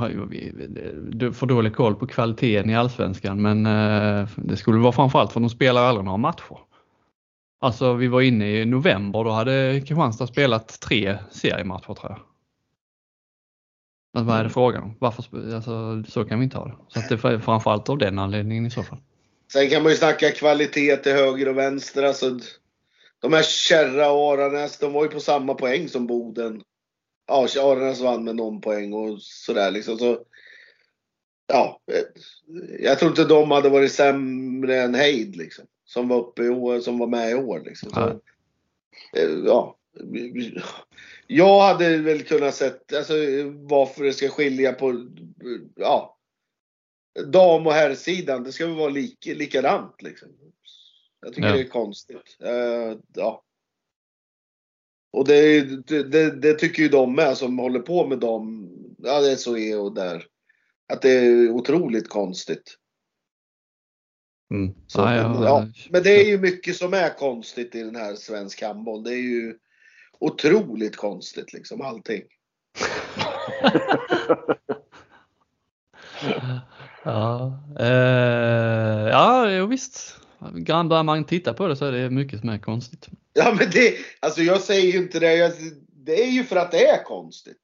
[1.36, 5.50] för dålig koll på kvaliteten i Allsvenskan men eh, det skulle vara framförallt för de
[5.50, 6.58] spelar aldrig några matcher.
[7.62, 12.20] Alltså vi var inne i november, då hade Kristianstad spelat tre seriematcher tror jag.
[14.14, 14.54] Alltså, vad är det mm.
[14.54, 14.96] frågan om?
[15.00, 16.76] Varför, alltså, så kan vi inte ha det.
[16.88, 18.98] Så att det är framförallt av den anledningen i så fall.
[19.52, 22.04] Sen kan man ju snacka kvalitet till höger och vänster.
[22.04, 22.40] Alltså,
[23.22, 26.62] de här Kärra och Aranäs, de var ju på samma poäng som Boden.
[27.28, 29.98] Ja, Aranäs vann med någon poäng och sådär liksom.
[29.98, 30.20] Så,
[31.48, 32.04] ja, eh,
[32.80, 35.66] jag tror inte de hade varit sämre än Heid liksom.
[35.90, 37.90] Som var uppe i år, som var med i år liksom.
[37.90, 38.10] Så,
[39.20, 39.78] eh, ja.
[41.28, 43.14] Jag hade väl kunnat sett, alltså
[43.54, 45.08] varför det ska skilja på,
[45.76, 46.18] ja.
[47.26, 50.30] Dam och herrsidan, det ska väl vara lik, likadant liksom.
[51.22, 51.56] Jag tycker Ja.
[51.56, 52.38] det är konstigt.
[52.40, 53.44] Eh, ja.
[55.12, 59.32] Och det, det, det tycker ju de med som håller på med dem, ja det
[59.32, 60.26] är så är och där.
[60.94, 62.76] Att det är otroligt konstigt.
[64.52, 64.74] Mm.
[64.88, 68.16] Så, Ja, ja, ja, men det är ju mycket som är konstigt i den här
[68.16, 69.04] svensk handboll.
[69.04, 69.56] Det är ju
[70.20, 72.22] otroligt konstigt liksom allting.
[77.04, 80.16] Ja, eh, ja jo, visst.
[80.40, 83.08] Börjar man titta på det så är det mycket som är konstigt.
[83.34, 85.36] Ja men det, alltså jag säger ju inte det.
[85.36, 85.52] Jag,
[86.06, 87.62] det är ju för att det är konstigt.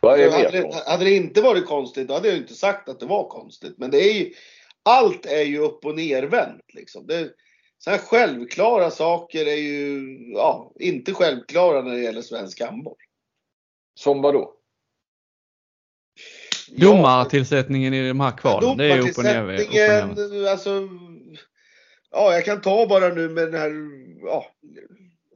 [0.00, 2.88] Vad är hade, mer det, hade det inte varit konstigt då hade jag inte sagt
[2.88, 3.74] att det var konstigt.
[3.78, 4.32] Men det är ju,
[4.82, 7.06] allt är ju upp och nervänt liksom.
[7.06, 7.30] Det,
[7.78, 10.02] så här självklara saker är ju
[10.34, 12.96] ja, inte självklara när det gäller svensk handboll.
[13.94, 14.54] Som vad då?
[16.68, 20.46] Ja, Domartillsättningen i de här kvalen, det är upp och ner.
[20.48, 20.88] Alltså.
[22.10, 23.72] Ja, jag kan ta bara nu med den här,
[24.26, 24.46] ja,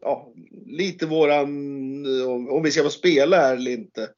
[0.01, 0.33] ja
[0.67, 1.49] lite våran,
[2.51, 4.11] om, vi ska få spela här eller inte.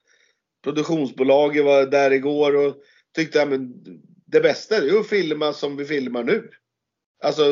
[0.65, 2.77] Produktionsbolaget var där igår och
[3.15, 3.75] tyckte att men,
[4.31, 6.51] det bästa är ju att filma som vi filmar nu.
[7.23, 7.43] Alltså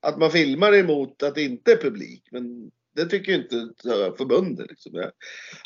[0.00, 2.28] att man filmar emot att det inte är publik.
[2.30, 3.68] Men det tycker ju inte
[4.18, 4.70] förbundet.
[4.70, 5.10] Liksom.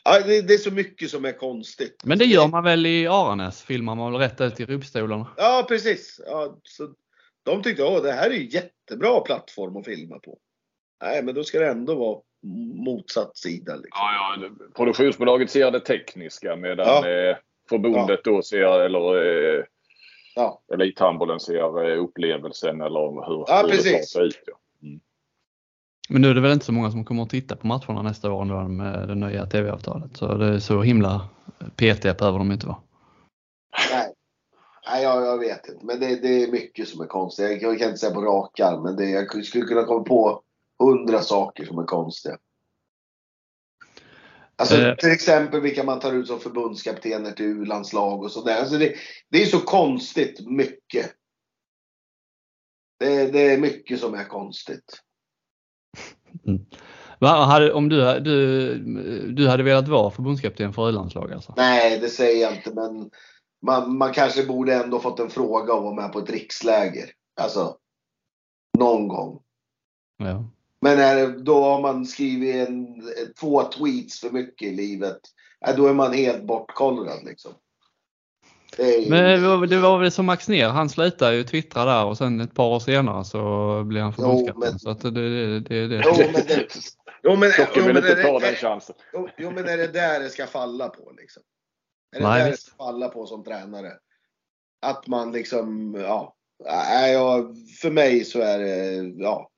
[0.04, 2.02] Ja, det, det är så mycket som är konstigt.
[2.04, 3.62] Men det gör man väl i Aranäs?
[3.62, 5.26] Filmar man väl rätt ut i rubbstolarna?
[5.36, 6.20] Ja, precis.
[6.26, 6.88] Ja, så
[7.42, 10.38] de tyckte att det här är ju jättebra plattform att filma på.
[11.02, 12.20] Nej, men då ska det ändå vara
[12.84, 13.74] motsatt sida.
[13.74, 13.90] Liksom.
[13.92, 17.08] Ja, ja, produktionsbolaget ser det tekniska medan Ja.
[17.08, 17.36] eh,
[17.68, 19.16] förbundet då ser, eller
[19.58, 19.64] eh,
[20.38, 20.60] Ja.
[20.74, 24.10] elithandbollen ser eh, upplevelsen eller hur, Ja, hur det tar precis.
[24.10, 24.42] sig ut.
[24.46, 24.54] Ja.
[26.08, 28.32] Men nu är det väl inte så många som kommer att titta på matcherna nästa
[28.32, 30.16] år ändå med det nya TV-avtalet.
[30.16, 31.28] Så det är så himla
[31.76, 32.76] petiga behöver de inte vara.
[33.92, 34.12] Nej,
[34.90, 35.86] Nej jag, jag vet inte.
[35.86, 37.44] Men det, det är mycket som är konstigt.
[37.62, 40.42] Jag, jag kan inte säga på rak arm, men det, jag skulle kunna komma på
[40.78, 42.36] hundra saker som är konstiga.
[44.58, 44.96] Alltså Eh.
[44.96, 48.60] till exempel vilka man tar ut som förbundskaptener till U-landslag och sådär.
[48.60, 48.94] Alltså det,
[49.30, 51.14] det är så konstigt mycket.
[52.98, 55.02] Det, det är mycket som är konstigt.
[57.20, 58.74] Va, hade, om du, du,
[59.32, 61.54] du hade velat vara förbundskapten för ö-landslag alltså?
[61.56, 63.10] Nej, det säger jag inte, men
[63.66, 67.10] man, man kanske borde ändå fått en fråga om att vara med på ett riksläger.
[67.40, 67.76] Alltså,
[68.78, 69.42] någon gång.
[70.16, 70.50] Ja.
[70.80, 72.86] Men är det, då har man skrivit en,
[73.40, 75.18] två tweets för mycket i livet.
[75.60, 77.52] Ja, då är man helt bortkollrad liksom.
[78.76, 81.84] Det ju, Men det var, det var väl som Max Ner, han slutade ju twittra
[81.84, 84.60] där och sen ett par år senare så blev han förbundskapten.
[84.70, 86.02] men- Så att det, det, det, det.
[86.06, 86.66] Jo, men det-
[87.22, 88.94] jo, men, jo, vill men, inte ta det, den chansen.
[89.38, 91.42] jo, men är det där det ska falla på liksom?
[92.16, 92.66] Är det Nej, där det visst.
[92.66, 93.92] ska falla på som tränare?
[94.86, 96.34] Att man liksom, ja.
[96.64, 99.50] Nej, jag, för mig så är det, ja.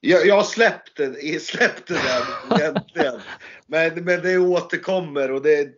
[0.00, 3.20] Jag, jag har släppt det, egentligen.
[3.66, 5.68] Men, men det återkommer och det,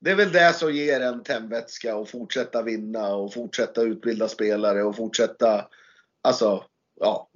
[0.00, 4.82] det är väl det som ger en tändvätska och fortsätta vinna och fortsätta utbilda spelare
[4.82, 5.68] och fortsätta,
[6.22, 6.64] alltså,
[7.00, 7.28] ja,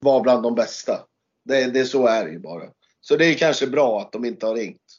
[0.00, 1.00] vara bland de bästa.
[1.44, 2.64] Det, det så är det ju bara.
[3.00, 4.98] Så det är kanske bra att de inte har ringt.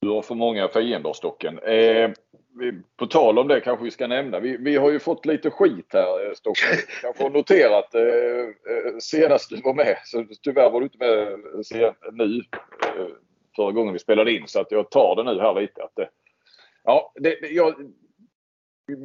[0.00, 1.58] Du har för många fiender Stocken.
[1.58, 2.10] Eh,
[2.54, 4.40] vi, på tal om det kanske vi ska nämna.
[4.40, 6.76] Vi, vi har ju fått lite skit här eh, Stockholm.
[6.76, 6.96] Stocken.
[7.00, 9.96] kanske har noterat eh, eh, senast du var med.
[10.04, 12.42] Så tyvärr var du inte med eh, sen, nu.
[12.82, 13.06] Eh,
[13.56, 14.42] förra gången vi spelade in.
[14.46, 15.84] Så att jag tar det nu här lite.
[15.84, 16.06] Att, eh,
[16.84, 17.74] ja, det, jag,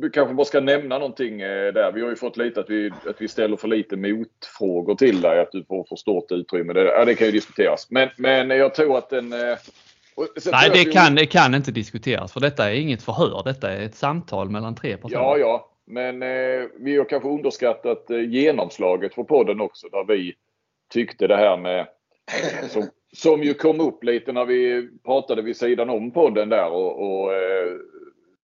[0.01, 1.91] vi kanske bara ska nämna någonting där.
[1.91, 5.39] Vi har ju fått lite att vi, att vi ställer för lite motfrågor till dig.
[5.39, 6.73] Att du får för stort utrymme.
[6.73, 7.91] Det, ja, det kan ju diskuteras.
[7.91, 9.33] Men, men jag tror att den...
[10.17, 13.41] Eh, Nej, det vi- kan, det kan inte diskuteras för detta är inget förhör.
[13.45, 15.21] Detta är ett samtal mellan tre personer.
[15.21, 15.69] Ja, ja.
[15.85, 19.87] Men eh, vi har kanske underskattat eh, genomslaget för podden också.
[19.89, 20.33] Där vi
[20.93, 21.87] tyckte det här med
[22.69, 27.21] som, som ju kom upp lite när vi pratade vid sidan om podden där och,
[27.21, 27.73] och eh,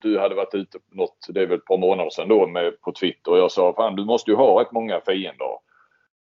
[0.02, 2.92] du hade varit ute något, det är väl ett par månader sedan då med, på
[2.92, 5.58] Twitter och jag sa fan du måste ju ha rätt många fiender.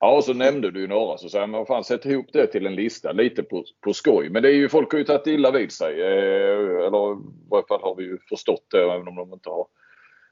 [0.00, 2.66] Ja och så nämnde du ju några så sa jag fan sätt ihop det till
[2.66, 4.30] en lista lite på, på skoj.
[4.30, 6.00] Men det är ju folk har ju tagit illa vid sig.
[6.00, 9.66] Eh, eller i varje fall har vi ju förstått det även om de inte har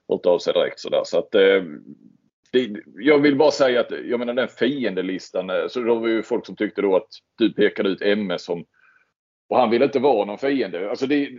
[0.07, 1.01] hört av sig direkt sådär.
[1.05, 1.63] Så att eh,
[2.51, 5.49] det, jag vill bara säga att jag menar den fiendelistan.
[5.49, 8.65] Eh, så då var ju folk som tyckte då att du pekade ut MS som
[9.49, 10.89] och han ville inte vara någon fiende.
[10.89, 11.29] Alltså det,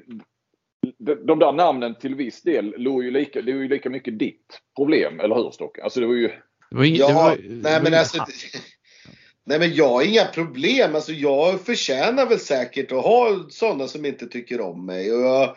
[0.98, 4.60] de där namnen till viss del låg ju lika, det var ju lika mycket ditt
[4.76, 5.82] problem, eller hur Stocke?
[5.82, 6.30] Alltså det var ju...
[6.70, 8.26] Var Ja, var, nej men alltså.
[9.44, 10.94] Nej men jag har inga problem.
[10.94, 15.12] Alltså jag förtjänar väl säkert att ha sådana som inte tycker om mig.
[15.12, 15.56] Och jag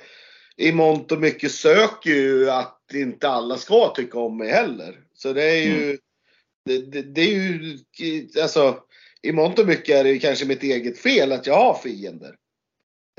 [0.58, 5.00] i mångt och mycket söker ju att inte alla ska tycka om mig heller.
[5.14, 5.98] Så det är ju,
[6.66, 7.78] det, det, det är ju,
[8.42, 8.84] alltså
[9.22, 12.36] i mångt och mycket är det ju kanske mitt eget fel att jag har fiender.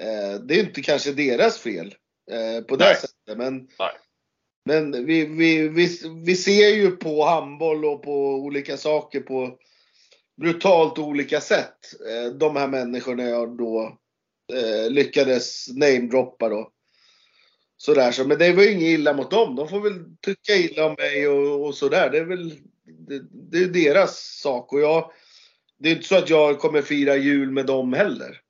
[0.03, 1.95] Eh, det är inte kanske deras fel
[2.30, 2.95] eh, på det Nej.
[2.95, 3.38] sättet.
[3.38, 3.92] Men, Nej
[4.65, 5.89] men vi, vi, vi,
[6.25, 9.59] vi ser ju på handboll och på olika saker på
[10.37, 11.79] brutalt olika sätt.
[12.11, 13.99] Eh, de här människorna jag då
[14.53, 16.71] eh, lyckades namedroppa då.
[17.77, 19.57] Sådär så, men det var ju inget illa mot dem.
[19.57, 22.11] De får väl tycka illa om mig och, och sådär.
[22.11, 22.51] Det är väl
[22.85, 25.11] det, det är deras sak och jag.
[25.79, 28.41] Det är inte så att jag kommer fira jul med dem heller.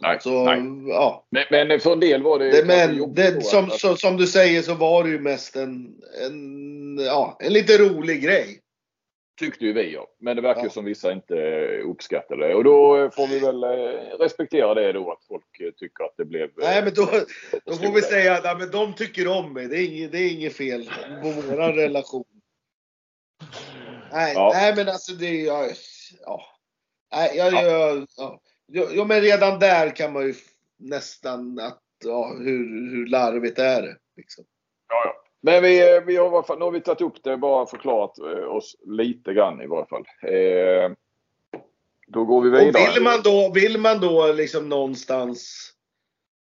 [0.00, 0.88] Nej, Så nej.
[0.88, 1.26] ja.
[1.30, 4.26] Men, men för en del var det, Det, men det, som, att- så, som du
[4.26, 5.94] säger så var det ju mest en,
[6.26, 8.60] en, ja, en lite rolig grej.
[9.40, 10.06] tyckte ju vi ja.
[10.20, 10.70] Men det verkar Ja.
[10.70, 11.34] som vissa inte
[11.84, 12.54] uppskattade det.
[12.54, 16.14] Och då eh, får vi väl eh, respektera det då att folk eh, tycker att
[16.16, 16.42] det blev...
[16.44, 17.08] eh, Nej men då,
[17.64, 19.66] då får vi säga att men de tycker om mig.
[19.68, 20.90] Det är inget, det är inget fel
[21.22, 22.24] på våran relation.
[24.12, 24.50] Nej, Ja.
[24.54, 25.66] nej men alltså det ja,
[26.24, 26.42] ja.
[27.14, 28.40] Nej, jag, jag, ja.
[28.72, 30.34] Ja, men redan där kan man ju
[30.76, 33.96] nästan att, ja, hur, hur larvigt är det?
[34.16, 34.44] Liksom.
[34.88, 35.24] Ja, ja.
[35.40, 38.44] Men vi, eh, vi har, fall- nu har vi tagit upp det bara förklarat eh,
[38.44, 40.04] oss lite grann i varje fall.
[40.22, 40.90] Eh,
[42.06, 42.92] då går vi Och vidare.
[42.94, 45.70] vill man då, vill man då liksom någonstans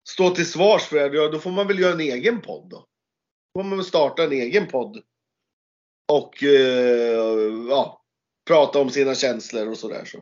[0.10, 2.78] stå till svars för det, då får man väl göra en egen podd då.
[3.56, 5.04] Då får man väl starta en egen podd.
[6.12, 8.02] Och eh, ja,
[8.48, 10.06] prata om sina känslor och sådär.
[10.06, 10.18] Så.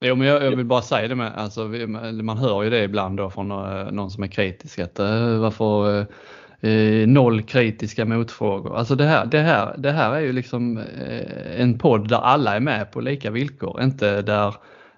[0.00, 1.64] Jo, men jag, jag vill bara säga det med, alltså,
[2.22, 6.00] man hör ju det ibland då från eh, någon som är kritisk att eh, varför
[6.00, 8.76] eh, eh, noll kritiska motfrågor.
[8.76, 12.56] Alltså det här, det här, det här är ju liksom eh, en podd där alla
[12.56, 14.54] är med på lika villkor, inte där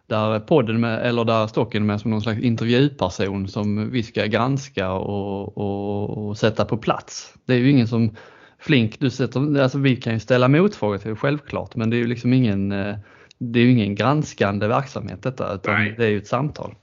[0.07, 4.27] där podden med, eller där stocken är med som någon slags intervjuperson som vi ska
[4.27, 7.35] granska och, och, och sätta på plats.
[7.45, 8.17] Det är ju ingen som
[8.59, 12.07] Flink, du sätter, alltså vi kan ju ställa motfrågor till självklart, men det är ju
[12.07, 12.97] liksom ingen eh,
[13.39, 15.95] det är ju ingen granskande verksamhet detta utan Nej.
[15.99, 16.75] det är ju ett samtal.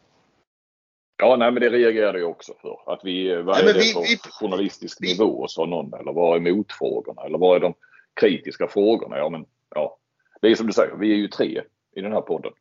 [1.17, 2.93] Ja, nej men det reagerade jag också för.
[2.93, 5.93] Att vi, vad Nej, är men det vi- för vi- journalistisk vi- nivå, sa någon.
[5.93, 7.21] Eller vad är motfrågorna?
[7.21, 7.73] Eller vad är de
[8.21, 9.17] kritiska frågorna?
[9.17, 9.45] Ja, men
[9.75, 9.97] ja.
[10.41, 11.61] Det är som du säger, vi är ju tre
[11.95, 12.51] i den här podden.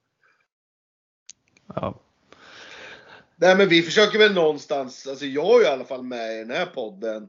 [1.74, 2.00] Ja.
[3.36, 6.50] Nej men vi försöker väl någonstans, alltså jag är i alla fall med i den
[6.50, 7.28] här podden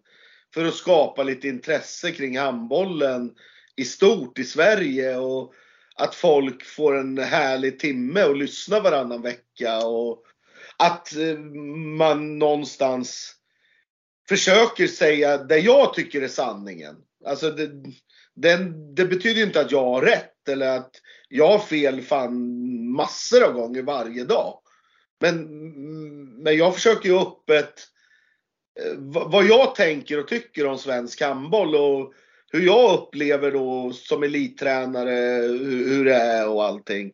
[0.54, 3.36] för att skapa lite intresse kring handbollen
[3.76, 5.54] i stort i Sverige och
[5.96, 10.24] att folk får en härlig timme och lyssnar varannan vecka och
[10.78, 11.38] att eh,
[11.98, 13.36] man någonstans
[14.30, 16.96] försöker säga det jag tycker är sanningen.
[17.26, 17.70] Alltså det,
[18.36, 20.92] den, det betyder ju inte att jag har rätt eller att
[21.30, 22.36] jag har fel fan
[22.96, 24.60] massor av gånger varje dag.
[25.20, 25.48] Men,
[26.44, 27.74] men jag försöker ju öppet
[28.80, 32.14] eh, vad vad jag tänker och tycker om svensk handboll och
[32.56, 37.12] hur jag upplever då som elittränare hur, hur det är och allting.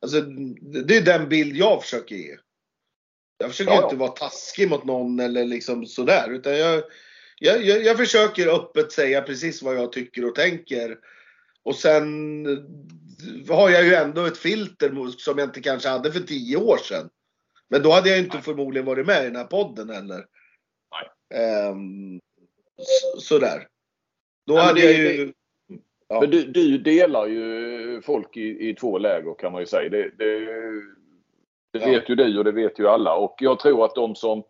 [0.00, 0.20] Alltså,
[0.84, 2.36] det är den bild jag försöker ge.
[3.38, 3.84] Jag försöker Ja, ja.
[3.84, 6.30] inte vara taskig mot någon eller liksom sådär.
[6.30, 6.82] Utan jag,
[7.38, 10.98] jag, jag, jag försöker öppet säga precis vad jag tycker och tänker.
[11.62, 12.44] Och sen
[13.48, 17.10] har jag ju ändå ett filter som jag inte kanske hade för tio år sedan.
[17.68, 20.24] Men då hade jag inte förmodligen varit med i den här podden heller.
[22.78, 23.66] Så- sådär.
[24.46, 25.32] Då hade jag ju...
[26.08, 26.20] Ja.
[26.20, 29.88] Men du, du delar ju folk i, i två läger kan man ju säga.
[29.90, 30.40] Det, det,
[31.72, 31.86] det Ja.
[31.86, 33.14] vet ju du och det vet ju alla.
[33.16, 34.42] Och jag tror att de som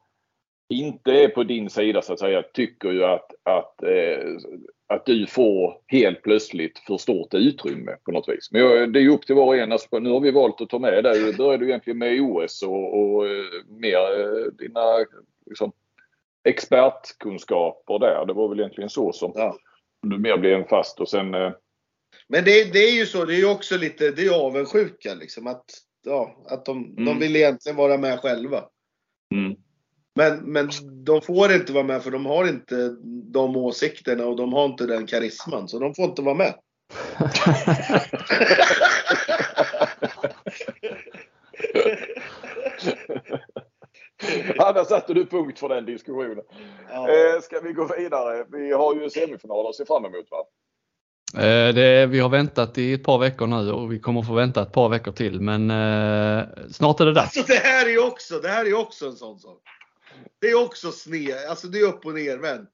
[0.68, 4.28] inte är på din sida så att säga tycker ju att, att, eh,
[4.86, 8.48] att du får helt plötsligt för stort utrymme på något vis.
[8.52, 9.72] Men jag, det är ju upp till var och en.
[9.72, 11.18] Alltså, nu har vi valt att ta med dig.
[11.20, 14.80] Du började ju egentligen med OS och, och eh, mer eh, dina
[15.46, 15.72] liksom,
[16.44, 18.26] expertkunskaper där.
[18.26, 19.56] Det var väl egentligen så som Ja.
[20.08, 21.52] Du mer blev en fast och sen eh,
[22.28, 25.14] Men det, det är ju så, det är ju också lite, det är ju avundsjuka
[25.14, 25.46] liksom.
[25.46, 25.64] Att,
[26.06, 27.18] ja, att de, de Mm.
[27.18, 28.64] vill egentligen vara med själva.
[29.34, 29.56] Mm.
[30.16, 30.70] Men, men
[31.04, 32.96] de får inte vara med för de har inte
[33.32, 35.68] de åsikterna och de har inte den karisman.
[35.68, 36.54] Så de får inte vara med.
[44.66, 46.44] Ja, där satte du punkt för den diskussionen.
[46.90, 47.08] Ja.
[47.08, 48.44] Eh, ska vi gå vidare?
[48.52, 50.44] Vi har ju semifinaler att se fram emot va?
[51.42, 54.62] Eh, Det, vi har väntat i ett par veckor nu och vi kommer få vänta
[54.62, 57.36] ett par veckor till men eh, snart är det dags.
[57.36, 59.60] Alltså det här är ju också, det här är också en sån sak.
[60.40, 61.36] det är också sned.
[61.50, 62.70] Alltså det är upp och nervänt.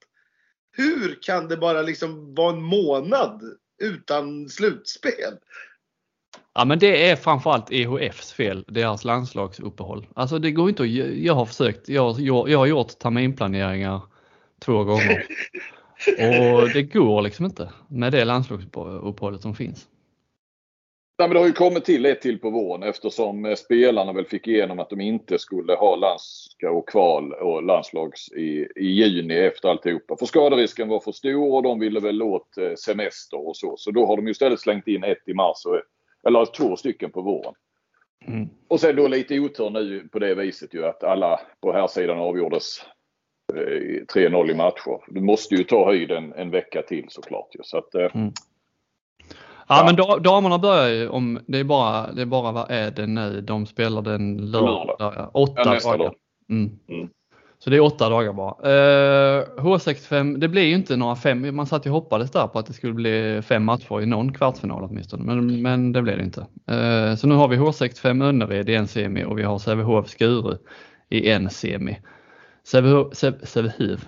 [0.77, 3.43] Hur kan det bara liksom vara en månad
[3.83, 5.35] utan slutspel?
[6.55, 10.07] Ja men det är framförallt EHFs fel, deras landslagsuppehåll.
[10.15, 14.01] Alltså det går inte att, jag har försökt, jag, jag, jag har gjort terminplaneringar
[14.65, 15.27] två gånger.
[16.19, 19.89] Och det går liksom inte med det landslagsuppehållet som finns.
[21.19, 24.25] Nej, men det har ju kommit till ett till på våren eftersom eh, spelarna väl
[24.25, 29.35] fick igenom att de inte skulle ha landska och kval och landslags i, i juni
[29.35, 30.17] efter alltihopa.
[30.17, 33.75] För skaderisken var för stor och de ville väl åt eh, semester och så.
[33.77, 35.83] Så då har de ju istället slängt in ett i mars, och,
[36.27, 37.55] eller två stycken på våren.
[38.27, 38.49] Mm.
[38.69, 42.19] Och sen då lite otur nu på det viset ju att alla på här sidan
[42.19, 42.85] avgjordes
[43.53, 45.13] 3-0 eh, i matcher.
[45.15, 47.49] Du måste ju ta höjden en vecka till såklart.
[47.55, 47.61] Ju.
[47.63, 48.33] Så att, mm.
[49.69, 53.07] Ja, men damerna börjar ju om, det är bara, det är bara vad är det
[53.07, 53.41] nu?
[53.41, 55.31] De spelar den lördag.
[55.33, 56.15] Åtta ja, dagar.
[56.49, 56.79] Mm.
[56.89, 57.09] Mm.
[57.65, 58.71] Så det är åtta dagar bara.
[58.71, 62.59] Eh, uh, H65, det blir ju inte några fem, man satt ju hoppades där på
[62.59, 66.25] att det skulle bli fem matcher i någon kvartsfinal åtminstone, men, men det blev det
[66.25, 66.41] inte.
[66.41, 70.57] Uh, så nu har vi H65 Önnered i en semi och vi har Sävehof Skuru
[71.09, 72.01] i en semi.
[72.65, 73.15] Sävehof,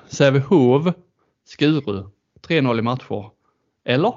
[0.07, 0.95] Sävehof
[1.45, 2.05] Skuru
[2.49, 3.31] 3-0 i matcher.
[3.85, 4.15] Eller?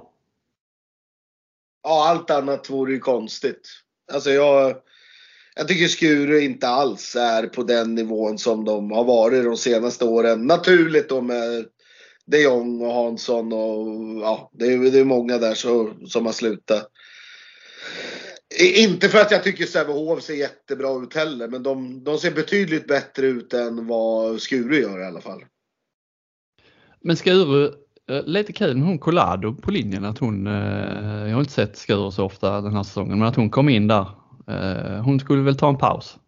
[1.84, 3.70] Ja, allt annat vore ju konstigt.
[4.14, 4.76] Alltså jag,
[5.56, 10.06] jag tycker Skuru inte alls är på den nivån som de har varit de senaste
[10.06, 10.48] åren.
[10.48, 11.66] Naturligt då med
[12.26, 13.88] de Jong och Hansson och
[14.22, 16.92] ja, det är, det är många där så, som har slutat.
[18.60, 22.88] Inte för att jag tycker Sävehof ser jättebra ut heller, men de, de ser betydligt
[22.88, 25.42] bättre ut än vad Skuru gör i alla fall.
[27.02, 27.66] Men Skuru,
[28.10, 31.78] eh, lite kul med hon Collado på linjen att hon, eh, jag har inte sett
[31.78, 34.25] Skuru så ofta den här säsongen, men att hon kom in där.
[34.48, 36.20] Eh, hon skulle väl ta en paus?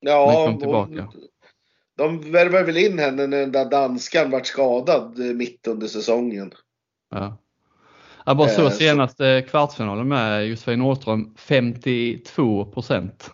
[0.00, 1.02] Ja, kom tillbaka.
[1.02, 1.28] Hon,
[1.96, 6.52] de värvade väl in henne när den där danskan vart skadad mitt under säsongen.
[7.10, 7.36] Ja.
[8.26, 13.30] Jag bara såg senaste kvartsfinalen med Josefin Åström 52 procent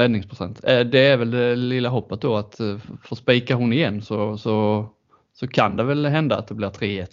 [0.00, 0.60] räddningsprocent.
[0.62, 2.60] Det är väl det lilla hoppet då att
[3.04, 4.88] få spika hon igen så, så
[5.32, 7.06] så kan det väl hända att det blir 3-1.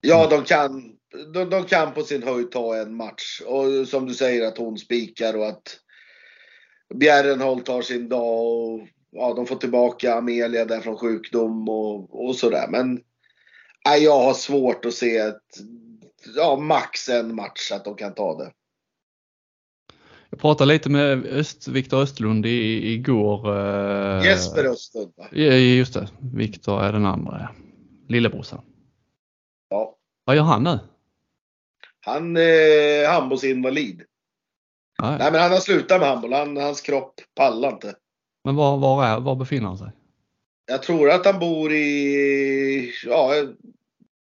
[0.00, 0.97] Ja, de kan,
[1.34, 3.42] de, de, kan på sin höjd ta en match.
[3.46, 5.80] Och som du säger att hon spikar och att
[6.94, 8.80] Bjärrenholt tar sin dag och
[9.10, 12.66] ja, de får tillbaka Amelia där från sjukdom och, och sådär.
[12.68, 13.00] Men
[13.86, 15.42] nej, jag har svårt att se ett,
[16.36, 18.52] ja, max en match att de kan ta det.
[20.30, 23.56] Jag pratade lite med Öst, Viktor Östlund i, igår.
[23.58, 25.28] Eh, Jesper Östlund va?
[25.38, 27.48] Just det, Viktor är den andra.
[28.08, 28.60] Lillebrorsan.
[29.70, 29.96] Ja.
[30.24, 30.78] Vad gör han nu?
[32.08, 34.02] Han är eh, handbollsinvalid.
[35.02, 35.18] Nej.
[35.18, 36.32] Nej men han har slutat med handboll.
[36.32, 37.94] Han, hans kropp pallar inte.
[38.44, 39.90] Men var, var, är, var befinner han sig?
[40.66, 43.32] Jag tror att han bor i, ja,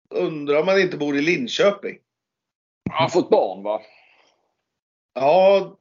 [0.10, 1.98] undrar om han inte bor i Linköping.
[2.90, 3.82] Han har fått barn va?
[5.14, 5.78] Ja,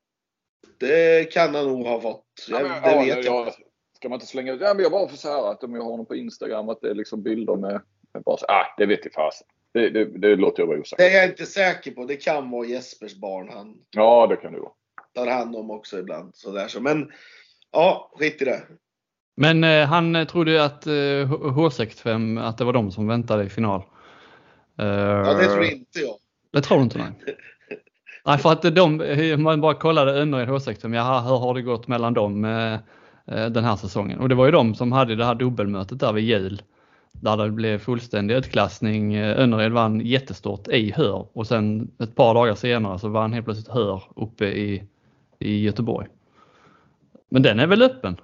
[0.78, 2.24] det kan han nog ha fått.
[2.48, 3.54] Jag, ja, det ja, vet jag, jag
[3.96, 4.60] Ska man inte slänga ut?
[4.60, 6.80] Ja, men jag bara för så här att om jag har honom på Instagram att
[6.80, 7.82] det är liksom bilder med,
[8.14, 9.46] med bara så, ah, det vet jag fasen.
[9.74, 10.98] Det, det, det låter jag vara osagt.
[10.98, 12.04] Det är jag inte säker på.
[12.04, 14.72] Det kan vara Jespers barn han Ja, det kan det vara.
[15.14, 16.34] tar hand om också ibland.
[16.34, 16.68] Sådär.
[16.68, 17.10] Så, men
[17.72, 18.62] ja, skit i det.
[19.36, 23.82] Men eh, han trodde att eh, H65, att det var de som väntade i final.
[24.82, 26.16] Uh, ja, det tror inte jag.
[26.52, 26.98] Det tror du inte?
[26.98, 27.12] Nej.
[28.26, 32.14] Nej, för att de, man bara kollade Önnered H16, jaha, hur har det gått mellan
[32.14, 32.74] dem eh,
[33.26, 34.20] eh, den här säsongen?
[34.20, 36.62] Och det var ju de som hade det här dubbelmötet där vid jul.
[37.20, 39.14] Där det blev fullständig utklassning.
[39.14, 43.44] Eh, Önnered vann jättestort i Hör och sen ett par dagar senare så vann helt
[43.44, 44.82] plötsligt Hör uppe i,
[45.38, 46.08] i Göteborg.
[47.28, 48.16] Men den är väl öppen?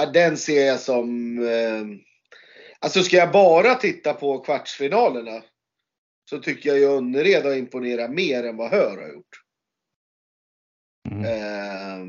[0.00, 1.38] Ja, den ser jag som...
[1.38, 1.84] Eh,
[2.78, 5.42] alltså ska jag bara titta på kvartsfinalerna
[6.30, 9.42] så tycker jag ju Önnered har imponerat mer än vad Hör har gjort.
[11.10, 11.24] Mm.
[11.24, 12.06] Eh,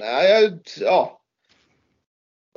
[0.00, 1.21] nej, ja.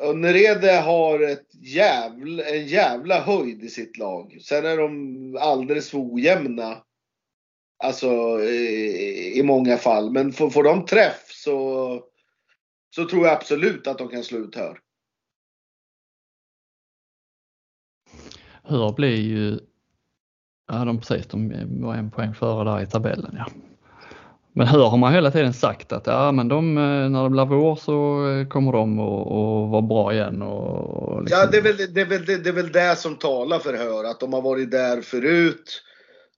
[0.01, 4.37] Önnerede har ett jävla, en jävla höjd i sitt lag.
[4.41, 6.83] Sen är de alldeles för ojämna.
[7.83, 10.11] Alltså i, i många fall.
[10.11, 12.03] Men får, får de träff så,
[12.95, 14.79] så tror jag absolut att de kan slå ut Hör.
[18.63, 19.59] Hör blir ju
[20.67, 21.27] Ja, de precis.
[21.27, 23.35] De var en poäng före där i tabellen.
[23.37, 23.45] Ja.
[24.57, 27.45] Men hur har man hela tiden sagt att ja, men de, eh, när det blir
[27.45, 30.41] vår så eh, kommer de att vara bra igen.
[30.41, 31.39] Och, liksom...
[31.39, 34.03] Ja, det är, väl, det, är väl, det, är väl det som talar för Hör,
[34.03, 35.81] att de har varit där förut.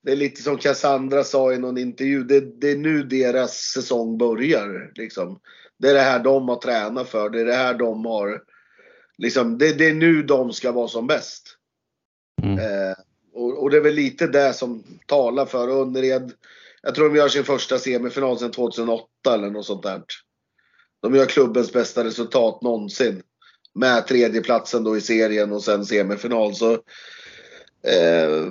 [0.03, 2.23] det är lite som Cassandra sa i någon intervju.
[2.23, 4.91] Det, det, är nu deras säsong börjar.
[4.95, 5.39] Liksom.
[5.77, 7.29] Det är det här de har tränat för.
[7.29, 8.41] Det är det här de har...
[9.17, 11.57] Liksom, det, det är nu de ska vara som bäst.
[12.43, 12.59] Mm.
[12.59, 12.95] Eh,
[13.33, 16.31] och, och, det är väl lite det som talar för Önnered.
[16.81, 20.01] Jag tror de gör sin första semifinal sedan 2008 eller något sånt där.
[21.01, 23.23] De gör klubbens bästa resultat någonsin.
[23.73, 26.55] Med tredjeplatsen då i serien och sen semifinal.
[26.55, 26.73] Så,
[27.87, 28.47] eh,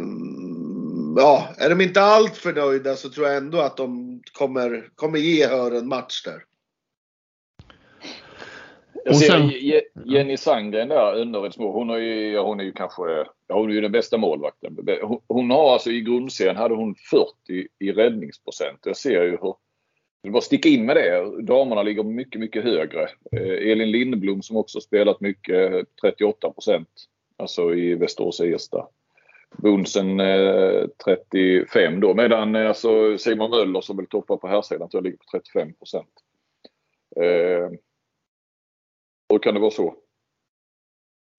[1.16, 5.18] ja, är de inte allt för nöjda så tror jag ändå att de kommer, kommer
[5.18, 6.42] ge Hör en match där.
[9.04, 11.24] Jag ser Jenny Sandgren där,
[11.58, 11.72] mål.
[11.72, 13.02] Hon, är ju, hon är ju kanske
[13.46, 14.78] ja, hon är ju den bästa målvakten.
[15.28, 18.80] Hon, har alltså i grundserien hade hon 40 i räddningsprocent.
[18.84, 19.54] Jag ser ju hur
[20.22, 21.42] det bara sticka in med det.
[21.42, 23.02] Damerna ligger mycket, mycket högre.
[23.32, 26.88] Eh, Elin Lindblom som också spelat mycket, 38 procent.
[27.36, 28.88] Alltså i Västerås Ersta.
[29.56, 32.14] Bunsen eh, 35 då.
[32.14, 35.38] Medan eh, alltså Simon Möller som väl toppar på här sidan tror jag ligger på
[35.38, 36.10] 35 procent.
[37.16, 37.70] Eh,
[39.42, 39.94] kan det vara så?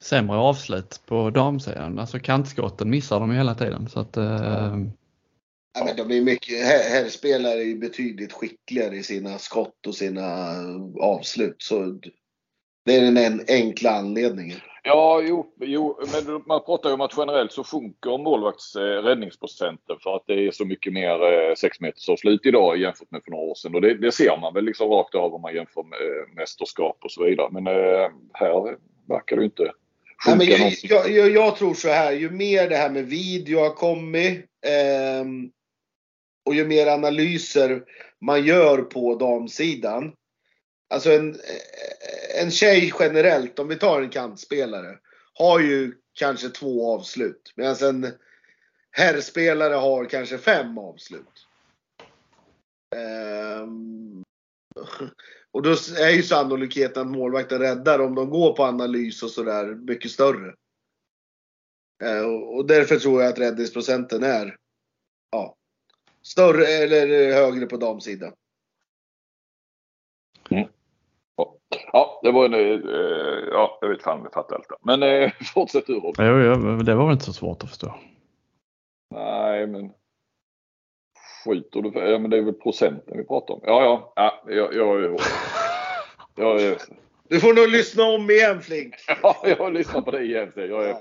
[0.03, 1.99] Sämre avslut på damsidan.
[1.99, 3.89] Alltså kantskotten missar de hela tiden.
[3.89, 4.77] Så att, eh,
[5.79, 10.55] Ja, men de är mycket, här, spelare är betydligt skickligare i sina skott och sina
[10.99, 11.55] avslut.
[11.57, 11.99] Så
[12.85, 14.57] det är den enkla anledningen.
[14.83, 19.97] Ja, jo, jo, men man pratar ju om att generellt så sjunker målvakts eh, räddningsprocenten
[20.03, 23.31] för att det är så mycket mer eh, 6 meters avslut idag jämfört med för
[23.31, 23.75] några år sedan.
[23.75, 26.97] Och det, det, ser man väl liksom rakt av om man jämför med eh, mästerskap
[27.03, 27.47] och så vidare.
[27.51, 28.77] Men eh, här
[29.07, 29.86] verkar det inte sjunka
[30.25, 33.59] Nej, men jag, jag, jag, jag, tror så här, ju mer det här med video
[33.59, 35.25] har kommit eh,
[36.45, 37.83] och ju mer analyser
[38.21, 40.13] man gör på damsidan.
[40.89, 41.35] Alltså en,
[42.41, 44.97] en tjej generellt, om vi tar en kantspelare,
[45.33, 47.53] har ju kanske två avslut.
[47.55, 48.11] Medan en
[48.91, 51.47] herrspelare har kanske fem avslut.
[52.95, 54.23] Um,
[55.51, 55.69] och då
[55.99, 60.55] är ju sannolikheten att målvakten räddar om de går på analys och sådär mycket större.
[62.03, 64.57] Uh, och därför tror jag att räddningsprocenten är
[65.31, 65.55] ja,
[66.21, 68.33] större eller högre på damsidan.
[70.49, 70.67] Mm.
[71.93, 72.53] Ja, det var en...
[72.53, 74.67] Eh, ja, jag vet fan om jag fattar allt.
[74.81, 76.25] Men eh, fortsätt du Robin.
[76.25, 77.95] Jo, jo, det var väl inte så svårt att förstå.
[79.15, 79.91] Nej, men
[81.47, 83.61] skjuter du för, Ja, men det är väl procenten vi pratar om.
[83.63, 84.13] Ja, ja.
[84.15, 85.19] ja jag, jag, jag,
[86.35, 86.77] jag, jag,
[87.29, 88.95] Du får nog lyssna om igen Flink.
[89.23, 90.51] Ja, jag har lyssnat på det igen.
[90.55, 90.97] Jag är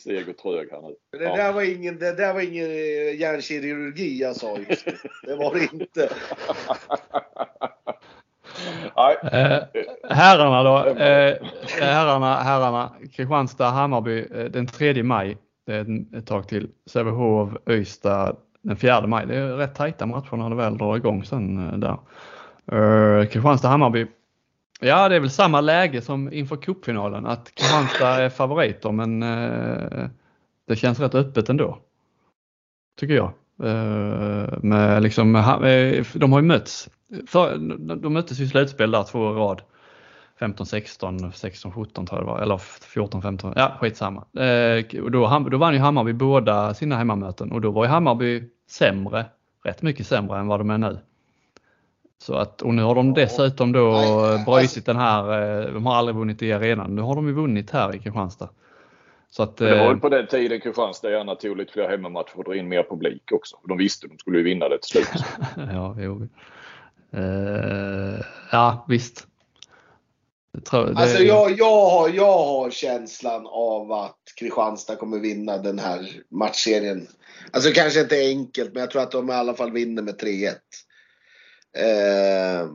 [0.00, 1.18] seg och trög här nu.
[1.18, 1.36] Det, ja.
[1.36, 4.92] där var ingen, det där var ingen eh, hjärnkirurgi jag sa just nu.
[5.22, 6.08] Det var det inte.
[9.32, 9.58] Eh,
[10.10, 10.88] herrarna då.
[10.88, 11.36] Eh,
[11.80, 12.92] herrarna, herrarna.
[13.12, 15.36] Kristianstad, Hammarby eh, den 3 maj.
[15.66, 16.68] Det är ett tag till.
[16.86, 18.36] Sävehof, Öysta
[18.68, 19.26] den 4 maj.
[19.26, 21.98] Det är rätt tajta matcher när det väl drar igång sen eh, där.
[22.72, 24.06] Eh, uh, Kristianstad, Hammarby
[24.80, 30.08] Ja, det är väl samma läge som inför cupfinalen att Kristianstad är favoriter men uh,
[30.68, 31.78] det känns rätt öppet ändå.
[33.00, 33.32] Tycker jag.
[33.62, 35.32] Uh, med liksom,
[36.14, 36.88] de har ju mötts.
[37.26, 37.58] För,
[37.96, 39.62] de möttes i slutspel där två i rad.
[40.38, 42.40] 15, 16, 16, 17 tror jag det var.
[42.40, 43.52] Eller 14, 15.
[43.56, 44.24] Ja, skitsamma.
[44.44, 48.50] Eh, och då, då vann ju Hammarby båda sina hemmamöten och då var ju Hammarby
[48.68, 49.26] sämre.
[49.64, 50.98] Rätt mycket sämre än vad de är nu.
[52.18, 54.02] Så att, och nu har de dessutom då
[54.46, 55.22] brutit den här,
[55.62, 56.94] eh, de har aldrig vunnit i arenan.
[56.94, 58.48] Nu har de ju vunnit här i Kristianstad.
[59.30, 62.38] Så att, det var väl eh, på den tiden Kristianstad gärna tog lite fler hemmamatcher
[62.38, 63.56] att dra in mer publik också.
[63.68, 65.24] De visste att de skulle vinna det till slut.
[65.72, 66.28] ja, jo.
[67.14, 68.20] Uh,
[68.52, 69.27] ja, visst.
[70.60, 70.96] Tror, det...
[70.96, 77.08] Alltså jag, jag, har, jag har känslan av att Kristianstad kommer vinna den här matchserien.
[77.52, 80.54] Alltså kanske inte enkelt, men jag tror att de i alla fall vinner med 3-1.
[81.76, 82.68] Eh,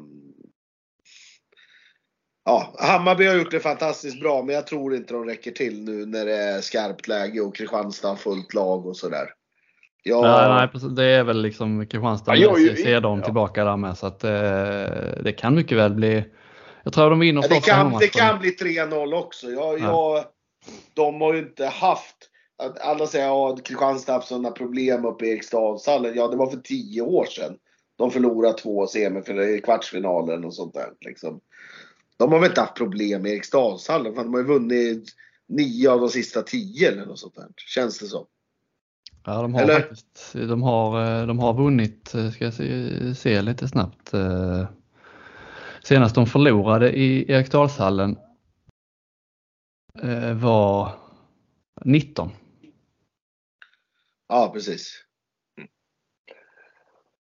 [2.46, 6.06] ja, Hammarby har gjort det fantastiskt bra men jag tror inte de räcker till nu
[6.06, 9.28] när det är skarpt läge och Kristianstad har fullt lag och sådär.
[10.04, 10.22] Ja.
[10.22, 13.26] Nej, nej, det är väl liksom Kristianstad ja, jag, ser de ja.
[13.26, 14.32] tillbaka där med så att eh,
[15.24, 16.26] det kan mycket väl bli
[16.84, 19.52] jag tror de vinner ja, det, kan, det kan bli 3-0 också.
[19.52, 20.26] Jag, jag,
[20.94, 22.30] de har ju inte haft
[22.82, 26.14] alla säger att Kristianstad har haft sådana problem uppe i Eriksdalshallen.
[26.16, 27.58] Ja, det var för 10 år sedan.
[27.96, 30.90] De förlorade två semifinaler, kvartsfinalen och sånt där.
[31.02, 31.40] Liksom.
[32.18, 34.16] De har väl inte haft problem i Eriksdalshallen.
[34.16, 35.10] De har ju vunnit
[35.48, 37.48] nio av de sista tio eller något sånt där.
[37.56, 38.26] Känns det som.
[39.26, 39.80] Ja, de har eller?
[39.80, 44.14] faktiskt de har, eh, de har vunnit, eh, ska jag se, se lite snabbt.
[45.84, 48.18] Eh, senast de förlorade i Eriksdalshallen
[50.42, 50.92] var
[51.86, 52.30] 19.
[54.28, 55.04] Ja, precis.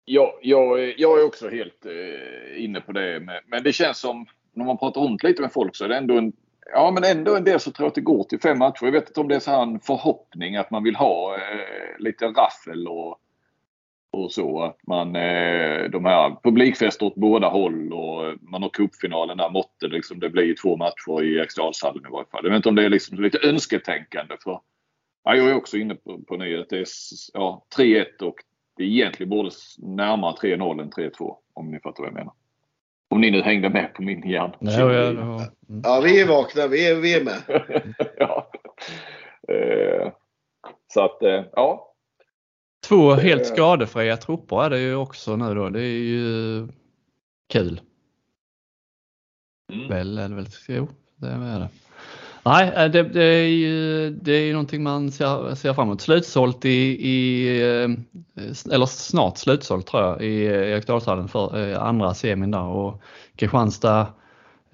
[0.05, 3.19] Ja, jag, jag är också helt eh, inne på det.
[3.47, 6.17] Men det känns som, när man pratar runt lite med folk så är det ändå
[6.17, 6.33] en,
[6.73, 8.85] ja, men ändå en del som tror att det går till fem matcher.
[8.85, 11.99] Jag vet inte om det är så här en förhoppning att man vill ha eh,
[11.99, 13.19] lite raffel och,
[14.23, 14.63] och så.
[14.63, 19.87] Att man, eh, de här publikfester åt båda håll och man har cupfinalen där måtte
[19.87, 22.41] liksom, det blir två matcher i Eriksdalshallen i varje fall.
[22.43, 24.35] Jag vet inte om det är liksom lite önsketänkande.
[24.43, 24.59] För,
[25.23, 26.87] ja, jag är också inne på, på det att det är
[27.33, 28.35] ja, 3-1 och
[28.77, 32.33] det egentligen borde närmare 3-0 än 3-2 om ni fattar vad jag menar.
[33.09, 34.55] Om ni nu hängde med på min hjärn.
[34.59, 35.81] Nej, ja, ja, mm.
[35.83, 36.67] ja, vi är vakna.
[36.67, 37.41] Vi är, vi är med.
[38.17, 38.51] ja.
[39.47, 40.11] Eh,
[40.93, 41.94] så att, eh, ja.
[42.87, 45.69] Två helt skadefria trupper är det ju också nu då.
[45.69, 46.67] Det är ju
[47.49, 47.81] kul.
[49.73, 49.87] Mm.
[49.87, 51.69] Väl, eller väl, jo, det är det.
[52.45, 56.01] Nej, äh, det, det, är ju, det är ju någonting man ser, ser fram emot.
[56.01, 56.69] Slutsålt i,
[57.09, 57.89] i, eh,
[58.73, 63.01] eller snart slutsålt tror jag, i Eriksdalshallen för eh, andra semin där och
[63.35, 64.07] Kristianstad eh,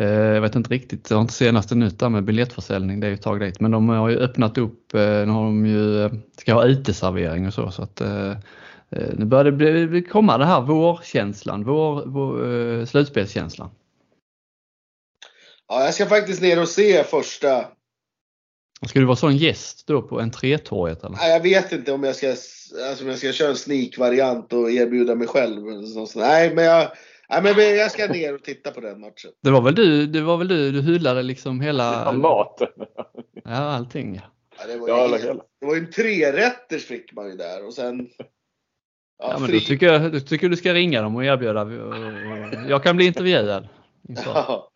[0.03, 3.15] jag vet inte riktigt, jag har inte senaste nytt där med biljettförsäljning, det är ju
[3.15, 3.59] ett tag dit.
[3.59, 7.71] Men de har ju öppnat upp, nu har de ju, ska ha uteservering och så.
[7.71, 8.01] så att,
[8.89, 9.51] nu börjar det
[9.87, 13.69] bli, komma det här vårkänslan, vår, vår, slutspelskänslan.
[15.67, 17.65] Ja, jag ska faktiskt ner och se första.
[18.87, 21.15] Ska du vara sån gäst då på entrétorget eller?
[21.15, 24.71] Nej, jag vet inte om jag ska, alltså, om jag ska köra en sneak-variant och
[24.71, 25.63] erbjuda mig själv.
[26.15, 26.91] Nej, men jag,
[27.39, 29.31] nej, men jag ska ner och titta på den matchen.
[29.41, 32.03] Det var väl du, det var väl du, du hyllade liksom hela...
[32.05, 32.69] Ja, maten.
[33.43, 34.65] Ja, allting ja.
[34.67, 35.43] det, var ju, ja, hela.
[35.59, 38.09] det var ju en trerätters fick man ju där och sen
[39.21, 41.67] Ja, ja men då tycker jag, då tycker du ska ringa dem och erbjuda.
[42.69, 43.67] Jag kan bli intervjuad.
[44.25, 44.71] Ja.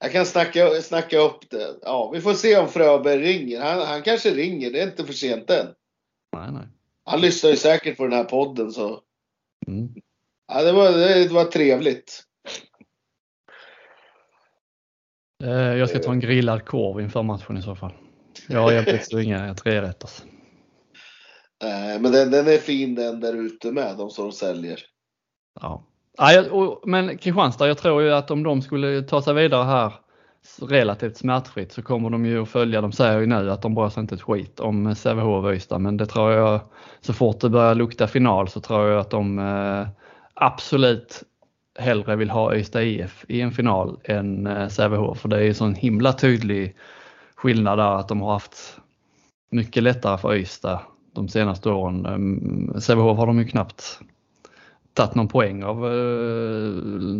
[0.00, 1.76] Jag kan snacka, snacka upp det.
[1.82, 3.60] Ja, vi får se om Fröberg ringer.
[3.60, 4.70] Han, han kanske ringer.
[4.70, 5.66] Det är inte för sent än.
[6.36, 6.66] Nej, nej.
[7.04, 9.00] Han lyssnar ju säkert på den här podden så.
[9.66, 9.88] Mm.
[10.48, 12.22] Ja, det var, det var trevligt.
[15.44, 17.92] Eh, jag ska ta en grillad korv inför matchen i så fall.
[18.48, 20.22] Jag har hjälpt inga trerätters.
[21.62, 24.80] Nej, men den, den är fin den där ute med, de som säljer.
[25.60, 25.84] Ja.
[26.84, 29.92] Men Kristianstad, jag tror ju att om de skulle ta sig vidare här
[30.60, 33.88] relativt smärtfritt så kommer de ju att följa, de säger ju nu att de bryr
[33.88, 36.60] sig inte ett skit om Sävehof och Ystad men det tror jag,
[37.00, 39.88] så fort det börjar lukta final så tror jag att de eh,
[40.40, 41.22] absolut
[41.78, 45.54] hellre vill ha Ystad IF i en final än eh, Sävehof för det är ju
[45.54, 46.76] sån himla tydlig
[47.34, 48.78] skillnad där att de har haft
[49.50, 50.80] mycket lättare för Ystad
[51.14, 52.06] de senaste åren.
[52.06, 54.00] Ehm, Sävehof har de ju knappt
[54.94, 56.72] tagit någon poäng av eh,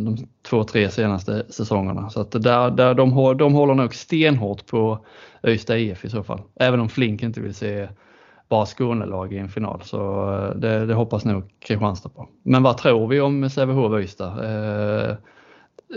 [0.05, 2.11] de två, tre senaste säsongerna.
[2.11, 5.07] Så att där, där de, de håller nog stenhårt på
[5.47, 6.41] Ystad IF i så fall.
[6.61, 7.89] Även om Flink inte vill se
[8.49, 9.82] bara Skånelag i en final.
[9.82, 12.28] Så eh, det, det hoppas nog Kristianstad på.
[12.42, 14.44] Men vad tror vi om Sävehof och Ystad?
[14.44, 15.16] Eh,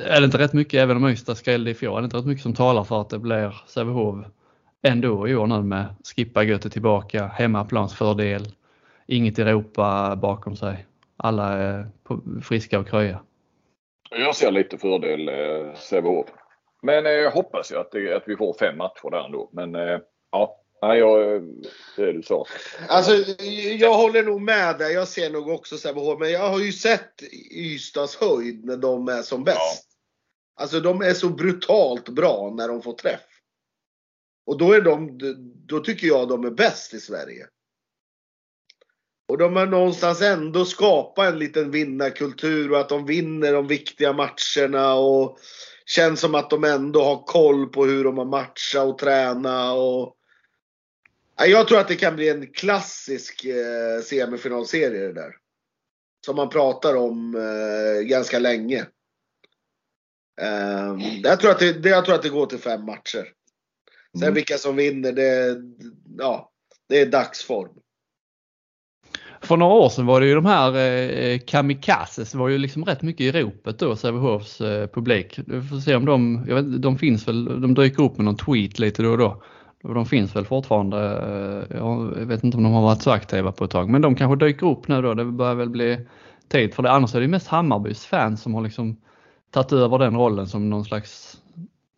[0.05, 2.25] är det inte rätt mycket, även om Ystad skrällde i fjol, är det inte rätt
[2.25, 4.25] mycket som talar för att det blir Sävehof
[4.83, 5.85] ändå i år nu med
[6.15, 8.47] skippa Göte tillbaka, hemmaplansfördel,
[9.07, 10.85] inget Europa bakom sig
[11.23, 11.87] alla är
[12.41, 13.19] friska och krya.
[14.09, 16.27] Jag ser lite fördel eh, Sävehof.
[16.81, 19.49] Men eh, jag eh, hoppas ju att, att vi får fem matcher där ändå.
[19.51, 19.99] Men eh,
[20.31, 21.41] ja, Nej, jag,
[21.95, 22.45] det är du sa.
[22.87, 23.11] Alltså,
[23.77, 24.89] jag håller nog med där.
[24.89, 26.19] Jag ser nog också Sävehof.
[26.19, 29.87] Men jag har ju sett Ystads höjd när de är som bäst.
[30.57, 30.63] Ja.
[30.63, 33.21] Alltså de är så brutalt bra när de får träff.
[34.45, 35.19] Och då är de,
[35.67, 37.47] då tycker jag de är bäst i Sverige.
[39.27, 44.13] Och de har någonstans ändå skapat en liten vinnarkultur och att de vinner de viktiga
[44.13, 45.39] matcherna och
[45.85, 49.77] känns som att de ändå har koll på hur de har matchat och tränat.
[49.77, 50.17] Och...
[51.47, 55.35] Jag tror att det kan bli en klassisk eh, semifinalserie det där.
[56.25, 58.85] Som man pratar om eh, ganska länge.
[60.41, 63.27] Eh, jag, tror att det, det, jag tror att det går till fem matcher.
[64.13, 64.33] Sen mm.
[64.33, 65.57] vilka som vinner, det,
[66.17, 66.51] ja,
[66.89, 67.81] det är dagsform
[69.41, 73.01] för några år sedan var det ju de här eh, kamikazes var ju liksom rätt
[73.01, 75.39] mycket i ropet då, Sävehofs eh, publik.
[75.47, 78.37] Vi får se om de, jag vet, de finns väl, de dyker upp med någon
[78.37, 79.43] tweet lite då och då.
[79.83, 80.97] De finns väl fortfarande,
[81.69, 84.15] eh, jag vet inte om de har varit så aktiva på ett tag, men de
[84.15, 85.13] kanske dyker upp nu då.
[85.13, 86.07] Det börjar väl bli
[86.47, 86.91] tid för det.
[86.91, 88.97] Annars är det mest Hammarbys fans som har liksom
[89.51, 91.37] tagit över den rollen som någon slags,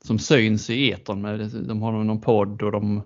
[0.04, 1.68] som syns i etern.
[1.68, 3.02] De har någon podd och de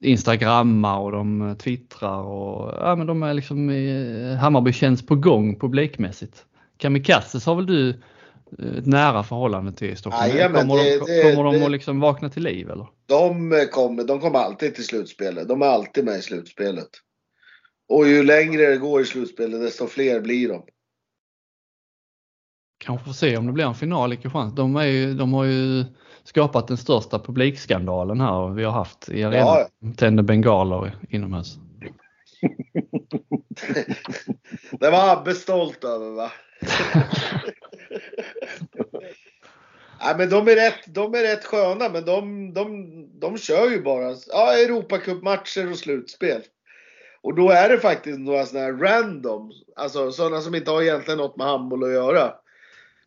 [0.00, 5.14] instagrammar och de eh, twittrar och ja, men de är liksom eh, Hammarby känns på
[5.14, 6.44] gång publikmässigt.
[6.76, 8.02] Kamikazes har väl du
[8.78, 10.24] ett nära förhållande till Stockholm?
[10.24, 12.86] Aj, kommer, det, de, kommer det, de att liksom vakna till liv eller?
[13.06, 15.48] De kommer, de kommer alltid till slutspelet.
[15.48, 16.88] De är alltid med i slutspelet.
[17.88, 20.62] Och ju längre det går i slutspelet desto fler blir de.
[22.78, 24.62] kanske får se om det blir en final i Kristianstad.
[24.62, 25.84] De, är ju, de har ju
[26.24, 29.46] skapat den största publikskandalen här vi har haft i arenan.
[29.46, 31.58] Ja, Tände bengaler inomhus.
[34.80, 36.32] Det var Abbe stolt över va?
[40.04, 42.84] Nej men de är rätt, de är rätt sköna men de, de,
[43.20, 46.42] de kör ju bara ja, Europacupmatcher och slutspel.
[47.20, 51.18] Och då är det faktiskt några sådana här random, alltså sådana som inte har egentligen
[51.18, 52.34] något med handboll att göra.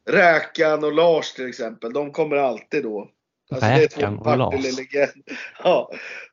[0.09, 3.09] Räkan och Lars till exempel, de kommer alltid då.
[3.51, 4.53] Alltså Räkan och Lars.
[4.53, 5.23] Partille-legender.
[5.63, 5.91] Ja,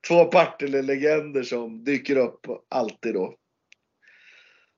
[0.08, 3.34] två Partille-legender som dyker upp alltid då.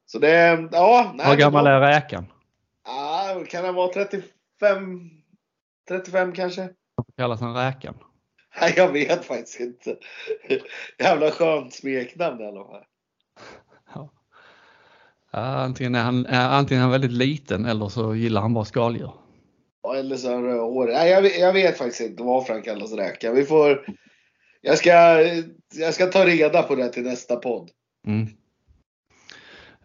[0.07, 1.13] Så det, är- ja.
[1.15, 2.27] nej, Hur gammal är räkan?
[3.49, 5.11] Kan han vara 35?
[5.89, 6.69] 35 kanske?
[7.17, 7.95] Kallas han räkan?
[8.61, 9.97] Nej, jag vet faktiskt inte.
[10.99, 12.85] Jävla skönt smeknamn i alla fall.
[13.95, 14.11] Ja.
[15.31, 19.13] Antingen, är han, är, antingen är han väldigt liten eller så gillar han bara skaldjur.
[19.97, 20.95] Eller så rödhårig.
[20.95, 23.33] Nej, jag, vet- jag vet faktiskt inte varför han kallas räka.
[23.33, 23.87] Vi får...
[24.61, 24.91] Jag ska,
[25.75, 27.71] jag ska ta reda på det till nästa podd.
[28.07, 28.27] Mm.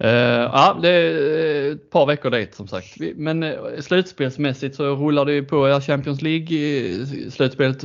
[0.03, 2.97] Uh, ja, det är eh, ett par veckor dit som sagt.
[3.15, 5.67] Men uh, slutspelsmässigt så rullar det ju på.
[5.67, 7.83] Ja, Champions League-slutspelet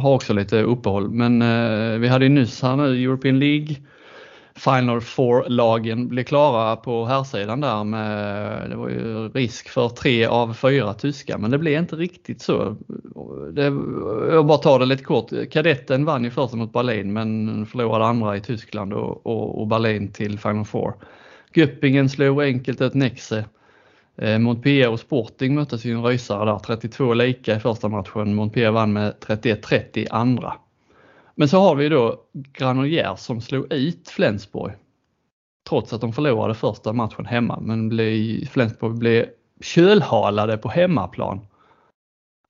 [0.00, 1.10] har också lite uppehåll.
[1.10, 3.76] Men uh, vi hade ju nyss här nu European League.
[4.56, 10.26] Final Four-lagen blev klara på här sidan där med, det var ju risk för tre
[10.26, 12.76] av fyra tyska men det blev inte riktigt så.
[13.52, 13.62] Det,
[14.32, 15.30] jag bara tar det lite kort.
[15.50, 20.12] Kadetten vann ju först mot Berlin men förlorade andra i Tyskland och, och, och Berlin
[20.12, 20.94] till Final Four.
[21.54, 23.44] Göppingen slog enkelt ut Nexe.
[24.18, 28.34] Eh, Montpellier och Sporting möttes ju i en rysare där, 32 lika i första matchen.
[28.34, 30.52] Montpellier vann med 31-30 i andra.
[31.38, 34.72] Men så har vi då Granollers som slog ut Flensburg.
[35.68, 39.26] Trots att de förlorade första matchen hemma men blev, Flensburg blev
[39.60, 41.46] kölhalade på hemmaplan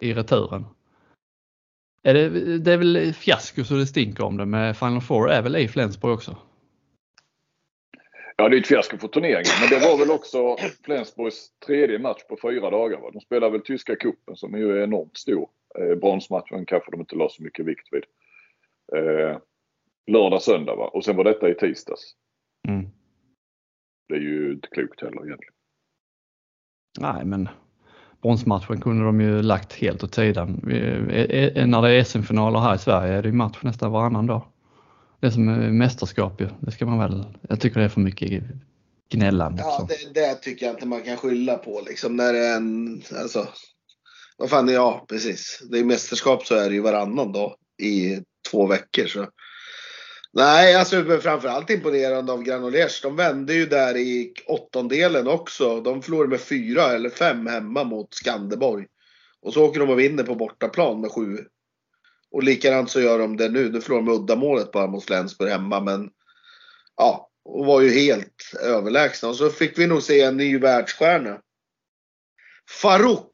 [0.01, 0.65] i returen.
[2.03, 5.43] Är det, det är väl fiasko så det stinker om det med Final Four är
[5.43, 6.37] väl i Flensburg också?
[8.37, 9.53] Ja, det är ett fiasko för turneringen.
[9.61, 13.01] Men det var väl också Flensburgs tredje match på fyra dagar.
[13.01, 13.11] Va?
[13.13, 15.49] De spelar väl tyska cupen som ju är enormt stor.
[15.79, 18.05] Eh, bronsmatchen kanske de inte la så mycket vikt vid.
[18.97, 19.39] Eh,
[20.13, 20.89] lördag, söndag va?
[20.89, 22.01] Och sen var detta i tisdags.
[22.69, 22.87] Mm.
[24.09, 25.53] Det är ju inte klokt heller egentligen.
[26.99, 27.49] Nej, men
[28.23, 30.61] bronsmatchen kunde de ju lagt helt åt sidan.
[30.65, 33.93] Vi- eh, eh, När det är SM-finaler här i Sverige är det ju match nästan
[33.93, 34.43] varannan dag.
[35.21, 36.49] Det är som är mästerskap ju.
[36.61, 37.25] Det ska man väl.
[37.49, 38.43] Jag tycker det är för mycket
[39.09, 39.63] gnällande.
[39.63, 39.87] Ja, så.
[39.87, 43.49] det, det tycker jag inte man kan skylla på liksom när det är en, alltså.
[44.39, 45.63] Vad fan, ja precis.
[45.71, 49.27] Det är mästerskap så är det ju varannan dag i två veckor så.
[50.33, 53.01] Nej, alltså framförallt imponerande av Granollers.
[53.01, 55.81] De vände ju där i åttondelen också.
[55.81, 58.87] De förlorade med fyra eller fem hemma mot Skanderborg.
[59.43, 61.39] Och så åker de och vinner på bortaplan med sju.
[62.31, 63.71] Och likadant så gör de det nu.
[63.73, 66.11] Nu förlorar de uddamålet bara mot Flensburg hemma men
[66.97, 69.29] ja, och var ju helt överlägsna.
[69.29, 71.39] Och så fick vi nog se en ny världsstjärna.
[72.83, 73.33] Farouk!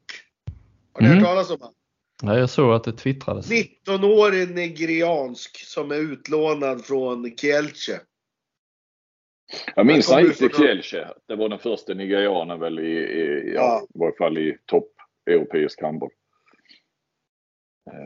[0.93, 1.19] Har ni Mm.
[1.19, 1.75] hört talas om honom?
[2.21, 3.51] Ja, jag såg att det twittrades.
[3.51, 8.01] 19-årig nigeriansk som är utlånad från Kielce.
[9.75, 11.13] Jag minns Han gick till Kielce.
[11.27, 13.61] Det var den första nigerianen väl i, i, ja.
[13.61, 13.87] Ja.
[13.95, 14.89] i varje fall i topp
[15.25, 16.11] europeisk handboll.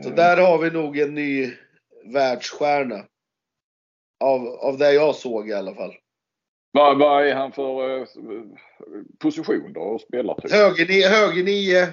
[0.04, 1.52] Så där har vi nog en ny
[2.12, 3.04] världsstjärna.
[4.24, 5.94] Av, av det jag såg i alla fall.
[6.72, 8.06] Vad, vad är han för eh,
[9.18, 10.52] position då och spelar typ?
[10.52, 11.72] Högernie, högernie.
[11.72, 11.82] Ja.
[11.82, 11.92] Ehm,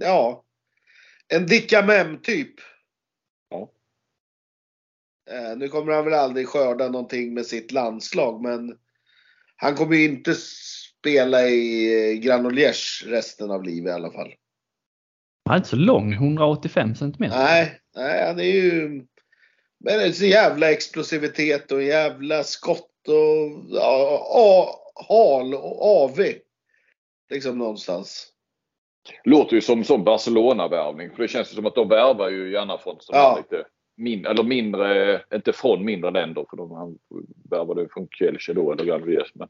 [0.00, 0.44] ja.
[1.28, 2.54] En Dickamem typ.
[3.50, 3.72] Ja.
[5.30, 8.78] Eh, nu kommer han väl aldrig skörda någonting med sitt landslag men
[9.56, 14.34] han kommer ju inte spela i eh, Granollers resten av livet i alla fall.
[15.44, 17.36] Han är inte så lång, 185 centimeter.
[17.36, 18.88] Nej, nej han är ju...
[19.78, 26.40] Men det är så jävla explosivitet och jävla skott och ja, hal och avig.
[27.30, 28.32] Liksom någonstans.
[29.24, 31.10] Låter ju som, som Barcelona-värvning.
[31.10, 33.36] För det känns ju som att de värvar ju gärna från sådana Ja.
[33.36, 33.64] lite
[33.96, 36.98] min, eller mindre, inte från mindre länder för de han
[37.50, 39.34] värvade från Kielce då eller Granollers.
[39.34, 39.48] Men,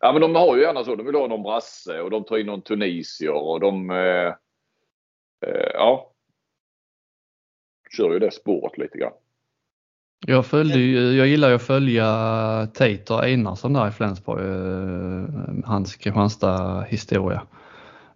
[0.00, 0.94] ja men de har ju gärna så.
[0.96, 4.26] De vill ha någon brasse och de tar in någon tunisier och de eh,
[5.46, 6.12] eh, ja.
[7.96, 9.12] Kör ju det spåret lite grann.
[10.26, 12.04] Jag, följde, ju- jag gillar ju att följa
[12.74, 17.42] Tater Einarsson där i Flensburg, eh, hans Kristianstad-historia.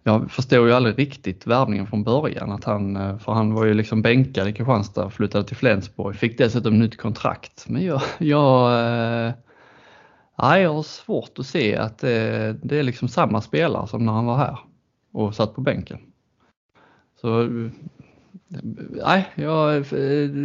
[0.03, 3.73] Jag förstod ju aldrig riktigt värvningen från början, att han, eh, för han var ju
[3.73, 7.65] liksom bänkad i Kristianstad, flyttade till Flensburg, fick dessutom nytt kontrakt.
[7.69, 8.71] Men jag, jag,
[9.27, 9.33] eh,
[10.35, 14.13] Nej, jag har svårt att se att det, det är liksom samma spelare som när
[14.13, 14.59] han var här
[15.11, 15.99] och satt på bänken.
[17.21, 17.49] Så
[19.05, 19.85] nej, jag,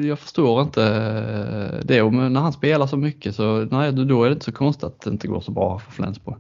[0.05, 2.03] jag förstår inte det.
[2.03, 5.01] Och när han spelar så mycket så nej, då är det inte så konstigt att
[5.01, 6.37] det inte går så bra för Flensburg.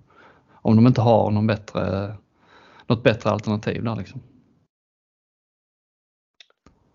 [0.52, 2.14] Om de inte har någon bättre,
[2.88, 4.22] något bättre alternativ där liksom.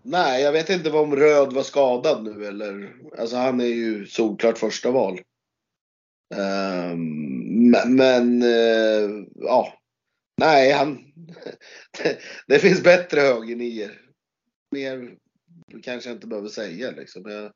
[0.06, 2.96] Nej, jag vet inte om Röd var skadad nu eller.
[3.18, 5.20] Alltså han är ju solklart första val.
[6.34, 9.78] Um, men uh, ja,
[10.36, 11.12] nej han.
[12.02, 14.00] det, det finns bättre högernior.
[14.70, 15.16] Mer
[15.82, 17.22] kanske jag inte behöver säga liksom.
[17.30, 17.52] Jag,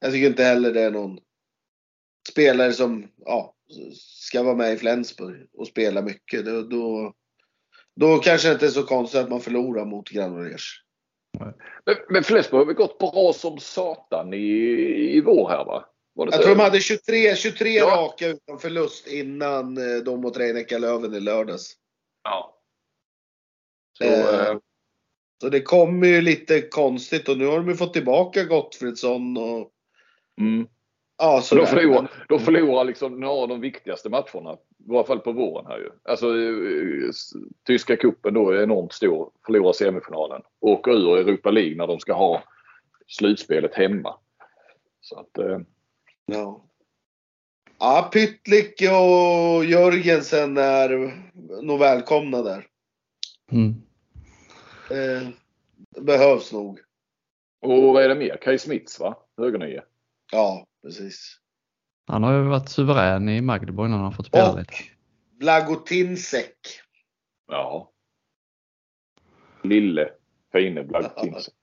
[0.00, 1.18] jag tycker inte heller det är någon
[2.30, 3.54] spelare som ja,
[3.94, 6.44] ska vara med i Flensburg och spela mycket.
[6.44, 7.14] Då, då,
[7.96, 10.80] då kanske det inte är så konstigt att man förlorar mot Granollers.
[11.86, 14.46] Men, men Flensburg har väl gått bra som satan i,
[15.16, 15.84] i vår här va?
[16.16, 17.86] jag tror de hade 23, 23 ja.
[17.86, 21.76] raka utan förlust innan eh, de mot Reinecka Löven i lördags.
[22.24, 22.60] Ja.
[23.98, 24.56] Så, eh,
[25.40, 29.70] så det kommer ju lite konstigt och nu har de ju fått tillbaka Gottfridsson och
[30.40, 30.66] mm.
[31.16, 34.52] Ja, så de förlorar, de förlorar liksom några av de viktigaste matcherna.
[34.54, 35.90] I varje fall på våren här ju.
[36.02, 37.10] Alltså eh,
[37.66, 39.30] tyska kuppen då är enormt stor.
[39.46, 40.42] Förlorar semifinalen.
[40.60, 42.42] Åker ur Europa League när de ska ha
[43.06, 44.16] slutspelet hemma.
[45.00, 45.58] Så att, eh.
[46.26, 46.64] Ja.
[47.78, 51.14] Ja, Pytlik och Jörgensen är
[51.62, 52.66] nog välkomna där.
[53.52, 53.74] Mm.
[54.90, 55.28] Eh,
[56.02, 56.80] behövs nog.
[57.60, 58.36] Och vad är det mer?
[58.36, 59.16] Kaj Smits va?
[59.36, 59.82] Högernie.
[60.32, 61.40] Ja, precis.
[62.06, 64.72] Han har ju varit suverän i Magdeburg när han har fått spela och lite.
[65.38, 66.56] Blagotinsek.
[67.48, 67.90] Ja.
[69.62, 70.10] Lille
[70.52, 71.54] fine Blagotinsek.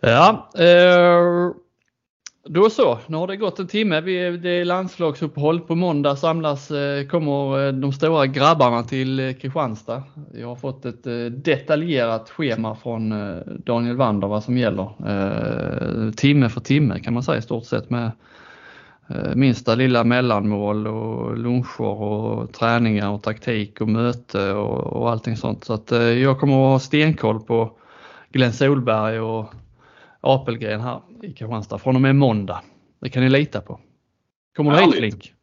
[0.00, 1.50] Ja, eh,
[2.48, 4.00] då så, nu har det gått en timme.
[4.00, 5.60] Vi, det är landslagsuppehåll.
[5.60, 10.02] På måndag samlas, eh, kommer eh, de stora grabbarna till eh, Kristianstad.
[10.34, 11.04] Jag har fått ett
[11.44, 13.14] detaljerat schema från
[13.64, 14.90] Daniel Wander vad som gäller.
[16.12, 18.10] Timme för timme kan man säga i stort sett med
[19.34, 25.64] minsta lilla mellanmål och luncher och träningar och taktik och möte och, och allting sånt.
[25.64, 25.90] Så att
[26.22, 27.72] jag kommer att ha stenkoll på
[28.32, 29.54] Glenn Solberg och
[30.20, 32.62] Apelgren här i Kristianstad från och med måndag.
[33.00, 33.80] Det kan ni lita på.
[34.56, 35.34] Kommer du hit Flink?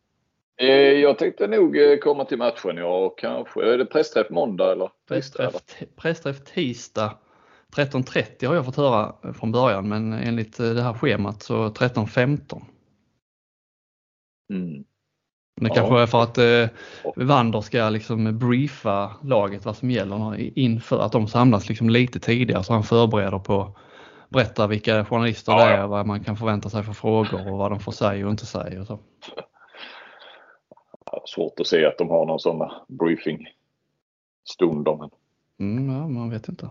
[0.61, 4.71] Eh, jag tänkte nog eh, komma till matchen ja och kanske, är det pressträff måndag
[4.71, 4.89] eller?
[5.07, 5.53] Pressträff,
[5.95, 7.17] pressträff tisdag
[7.75, 12.61] 13.30 har jag fått höra från början men enligt eh, det här schemat så 13.15.
[14.53, 14.83] Mm.
[15.61, 16.67] Det kanske är för att eh,
[17.15, 22.63] Wander ska liksom briefa laget vad som gäller inför att de samlas liksom lite tidigare
[22.63, 23.77] så han förbereder på
[24.29, 27.71] berätta vilka journalister ja, det är, vad man kan förvänta sig för frågor och vad
[27.71, 28.81] de får säga och inte säga.
[28.81, 28.99] Och så.
[31.25, 33.47] Svårt att se att de har någon sån briefing
[34.49, 35.09] stund om
[35.59, 36.69] mm, ja, man vet inte.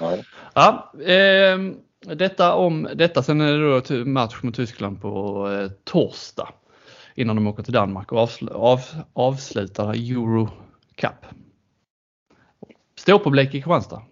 [0.00, 0.24] Nej.
[0.54, 1.58] Ja, eh,
[2.14, 3.22] detta om detta.
[3.22, 6.48] Sen är det då match mot Tyskland på eh, torsdag
[7.14, 8.80] innan de åker till Danmark och avsl av,
[9.12, 10.48] avslutar Euro
[10.94, 11.26] Cup.
[12.96, 14.02] Ståpublik i Kristianstad.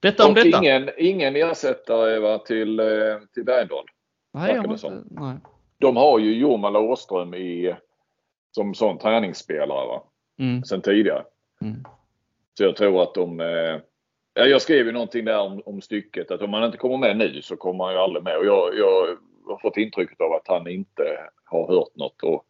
[0.00, 0.58] Detta om och detta.
[0.58, 2.86] Ingen, ingen ersättare va, till, eh,
[3.34, 3.84] till Bergendahl.
[4.34, 5.36] Nej, jag inte, nej.
[5.78, 7.76] De har ju Jorma Åström i,
[8.50, 10.02] som sån träningsspelare va?
[10.38, 10.64] Mm.
[10.64, 11.24] sen tidigare.
[11.62, 11.84] Mm.
[12.58, 13.40] Så jag tror att de...
[13.40, 13.80] Eh,
[14.34, 17.42] jag skrev ju någonting där om, om stycket att om man inte kommer med nu
[17.42, 18.36] så kommer han ju aldrig med.
[18.36, 19.16] Och jag, jag
[19.46, 21.02] har fått intrycket av att han inte
[21.44, 22.22] har hört något.
[22.22, 22.44] Och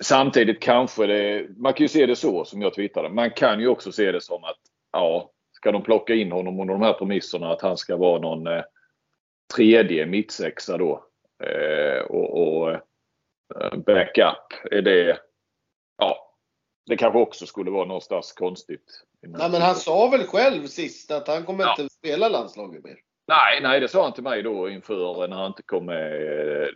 [0.00, 1.46] samtidigt kanske det...
[1.56, 3.08] Man kan ju se det så som jag twittrade.
[3.08, 4.58] Man kan ju också se det som att
[4.92, 8.46] ja, ska de plocka in honom under de här premisserna att han ska vara någon
[8.46, 8.62] eh,
[9.54, 11.04] tredje mittsexa då.
[11.44, 15.18] Eh, och, och eh, backup, är det...
[15.98, 16.34] Ja,
[16.86, 19.04] det kanske också skulle vara någonstans konstigt.
[19.22, 21.76] Nej, men han sa väl själv sist att han kommer ja.
[21.78, 22.96] inte spela landslaget mer?
[23.28, 26.10] Nej, nej, det sa han till mig då inför när han inte kom med.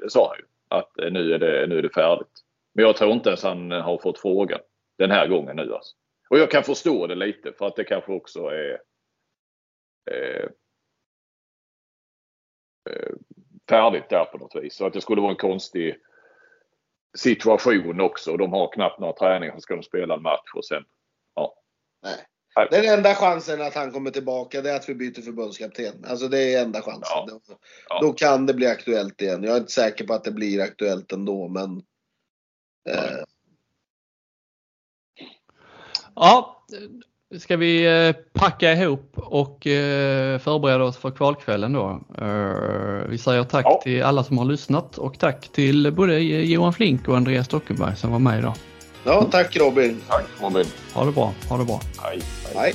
[0.00, 0.44] Det sa han ju.
[0.68, 2.40] Att nu är det, nu är det färdigt.
[2.74, 4.60] Men jag tror inte ens han har fått frågan
[4.98, 5.96] den här gången nu alltså.
[6.30, 8.80] Och jag kan förstå det lite för att det kanske också är
[10.10, 10.48] eh,
[12.90, 13.12] eh,
[13.68, 14.74] färdigt där på något vis.
[14.74, 15.96] Så att det skulle vara en konstig
[17.18, 18.36] situation också.
[18.36, 20.84] De har knappt några träningar, så ska de spela en match och sen,
[21.34, 21.54] ja.
[22.02, 22.26] Nej.
[22.70, 26.04] Den enda chansen att han kommer tillbaka det är att vi byter förbundskapten.
[26.04, 27.02] Alltså det är enda chansen.
[27.06, 27.40] Ja.
[27.48, 27.58] Då,
[28.00, 29.42] då, kan det bli aktuellt igen.
[29.42, 31.82] Jag är inte säker på att det blir aktuellt ändå men
[32.88, 33.24] eh,
[36.16, 36.64] Ja,
[37.38, 42.00] ska vi eh, packa ihop och eh, förbereda oss för kvalkvällen då.
[42.18, 43.80] Eh, vi säger tack Ja.
[43.84, 48.12] till alla som har lyssnat och tack till både Johan Flink och Andreas Stockenberg som
[48.12, 48.54] var med idag.
[49.04, 50.00] Ja, tack Robin.
[50.08, 50.66] Tack Robin.
[50.94, 51.80] Ha det bra, ha det bra.
[52.02, 52.20] Hej.
[52.54, 52.74] Hej.